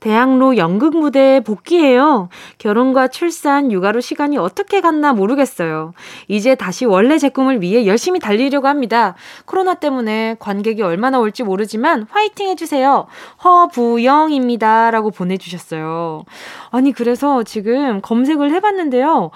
[0.01, 2.29] 대학로 연극 무대에 복귀해요.
[2.59, 5.93] 결혼과 출산, 육아로 시간이 어떻게 갔나 모르겠어요.
[6.29, 9.17] 이제 다시 원래 제 꿈을 위해 열심히 달리려고 합니다.
[9.45, 13.07] 코로나 때문에 관객이 얼마나 올지 모르지만 화이팅 해주세요.
[13.43, 14.93] 허부영입니다.
[14.93, 16.25] 라고 보내주셨어요.
[16.71, 19.33] 아니, 그래서 지금 검색을 해봤는데요.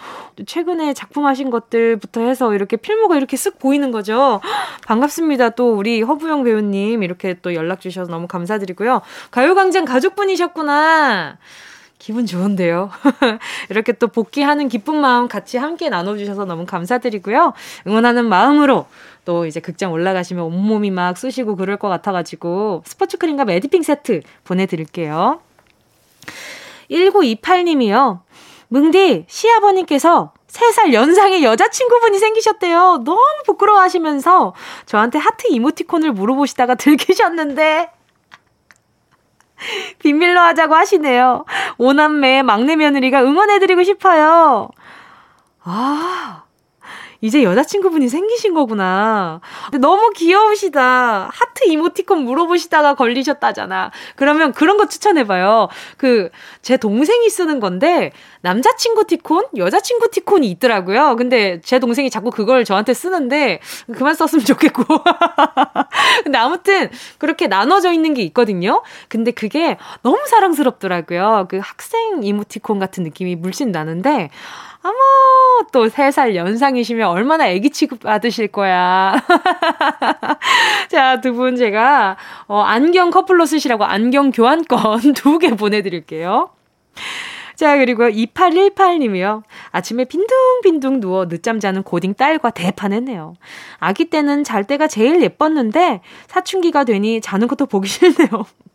[0.47, 4.41] 최근에 작품하신 것들부터 해서 이렇게 필모가 이렇게 쓱 보이는 거죠.
[4.87, 5.51] 반갑습니다.
[5.51, 9.03] 또 우리 허부영 배우님 이렇게 또 연락 주셔서 너무 감사드리고요.
[9.33, 11.39] 가요광장 가족분이셨 구나.
[11.99, 12.91] 기분 좋은데요.
[13.71, 17.53] 이렇게 또 복귀하는 기쁜 마음 같이 함께 나눠주셔서 너무 감사드리고요.
[17.87, 18.87] 응원하는 마음으로
[19.25, 25.41] 또 이제 극장 올라가시면 온몸이 막 쑤시고 그럴 것 같아가지고 스포츠 크림과 메디핑 세트 보내드릴게요.
[26.91, 28.21] 1928님이요.
[28.69, 33.03] 뭉디, 시아버님께서 3살 연상의 여자친구분이 생기셨대요.
[33.05, 34.55] 너무 부끄러워하시면서
[34.87, 37.91] 저한테 하트 이모티콘을 물어보시다가 들키셨는데.
[39.99, 41.45] 비밀로 하자고 하시네요.
[41.79, 44.69] 오남매 막내 며느리가 응원해드리고 싶어요.
[45.65, 46.42] 아,
[47.23, 49.41] 이제 여자친구분이 생기신 거구나.
[49.81, 51.31] 너무 귀여우시다.
[51.33, 53.93] 하트 이모티콘 물어보시다가 걸리셨다잖아.
[54.17, 55.69] 그러면 그런 거 추천해봐요.
[55.97, 56.31] 그,
[56.63, 58.11] 제 동생이 쓰는 건데,
[58.41, 61.15] 남자친구 티콘, 여자친구 티콘이 있더라고요.
[61.15, 63.61] 근데 제 동생이 자꾸 그걸 저한테 쓰는데,
[63.95, 64.83] 그만 썼으면 좋겠고.
[66.25, 68.83] 근데 아무튼, 그렇게 나눠져 있는 게 있거든요.
[69.07, 71.47] 근데 그게 너무 사랑스럽더라고요.
[71.49, 74.31] 그 학생 이모티콘 같은 느낌이 물씬 나는데,
[74.85, 74.95] 어머,
[75.73, 79.21] 또 3살 연상이시면 얼마나 애기 취급 받으실 거야.
[80.89, 82.17] 자, 두 분 제가,
[82.47, 86.51] 어, 안경 커플로 쓰시라고 안경 교환권 두 개 보내드릴게요.
[87.57, 89.43] 자, 그리고 2818님이요.
[89.71, 93.35] 아침에 빈둥빈둥 누워 늦잠 자는 고딩 딸과 대판했네요.
[93.79, 98.29] 아기 때는 잘 때가 제일 예뻤는데 사춘기가 되니 자는 것도 보기 싫네요.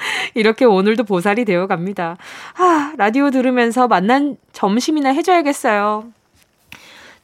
[0.34, 2.16] 이렇게 오늘도 보살이 되어 갑니다.
[2.56, 6.12] 아, 라디오 들으면서 만난 점심이나 해줘야겠어요.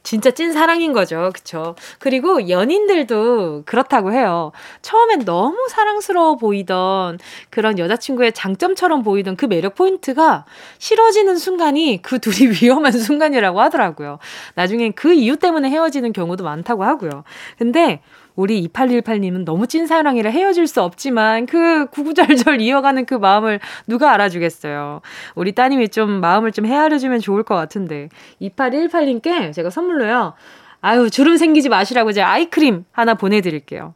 [0.07, 1.31] 진짜 찐 사랑인 거죠.
[1.33, 1.75] 그쵸?
[1.99, 4.53] 그리고 연인들도 그렇다고 해요.
[4.81, 7.19] 처음엔 너무 사랑스러워 보이던
[7.49, 10.45] 그런 여자친구의 장점처럼 보이던 그 매력 포인트가
[10.77, 14.19] 싫어지는 순간이 그 둘이 위험한 순간이라고 하더라고요.
[14.55, 17.25] 나중엔 그 이유 때문에 헤어지는 경우도 많다고 하고요.
[17.57, 18.01] 근데
[18.37, 25.01] 우리 2818님은 너무 찐사랑이라 헤어질 수 없지만 그 구구절절 이어가는 그 마음을 누가 알아주겠어요.
[25.35, 28.09] 우리 따님이 좀 마음을 좀 헤아려주면 좋을 것 같은데.
[28.41, 30.35] 2818님께 제가 선물로요.
[30.81, 33.95] 아유, 주름 생기지 마시라고 제가 아이크림 하나 보내드릴게요.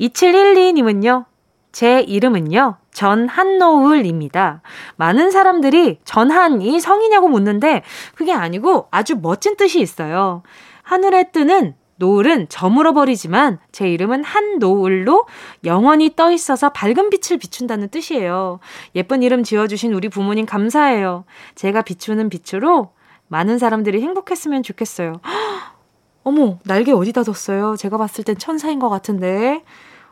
[0.00, 1.26] 2712님은요.
[1.70, 2.76] 제 이름은요.
[2.92, 4.62] 전한노을입니다.
[4.96, 7.82] 많은 사람들이 전한이 성이냐고 묻는데
[8.14, 10.42] 그게 아니고 아주 멋진 뜻이 있어요.
[10.82, 15.26] 하늘에 뜨는 노을은 저물어 버리지만 제 이름은 한노을로
[15.64, 18.60] 영원히 떠 있어서 밝은 빛을 비춘다는 뜻이에요.
[18.94, 21.24] 예쁜 이름 지어주신 우리 부모님 감사해요.
[21.54, 22.90] 제가 비추는 빛으로
[23.28, 25.20] 많은 사람들이 행복했으면 좋겠어요.
[26.24, 27.76] 어머, 날개 어디다 뒀어요?
[27.76, 29.62] 제가 봤을 땐 천사인 것 같은데.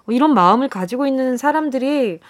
[0.08, 2.20] 이런 마음을 가지고 있는 사람들이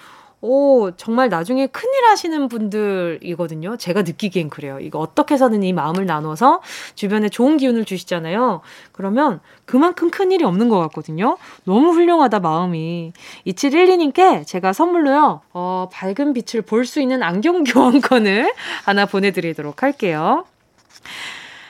[0.45, 3.77] 오, 정말 나중에 큰일 하시는 분들이거든요.
[3.77, 4.81] 제가 느끼기엔 그래요.
[4.81, 6.61] 이거 어떻게 해서는 이 마음을 나눠서
[6.97, 8.61] 주변에 좋은 기운을 주시잖아요.
[8.91, 11.39] 그러면 그만큼 큰일이 없는 것 같거든요.
[11.65, 13.13] 너무 훌륭하다, 마음이.
[13.47, 18.53] 2712님께 제가 선물로요, 어, 밝은 빛을 볼 수 있는 안경 교환권을
[18.85, 20.45] 하나 보내드리도록 할게요.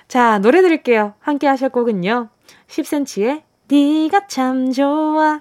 [0.09, 1.13] 자, 노래 들을게요.
[1.21, 2.29] 함께 하실 곡은요.
[2.69, 5.41] 10cm의 네가 참 좋아.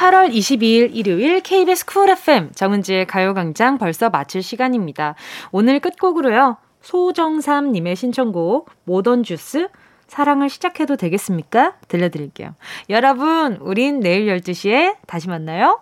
[0.00, 5.14] 8월 22일 일요일 KBS 쿨 FM 정은지의 가요광장 벌써 마칠 시간입니다.
[5.52, 6.56] 오늘 끝곡으로요.
[6.80, 9.68] 소정삼님의 신청곡 모던 주스
[10.06, 11.74] 사랑을 시작해도 되겠습니까?
[11.88, 12.54] 들려드릴게요.
[12.88, 15.80] 여러분, 우린 내일 12시에 다시 만나요.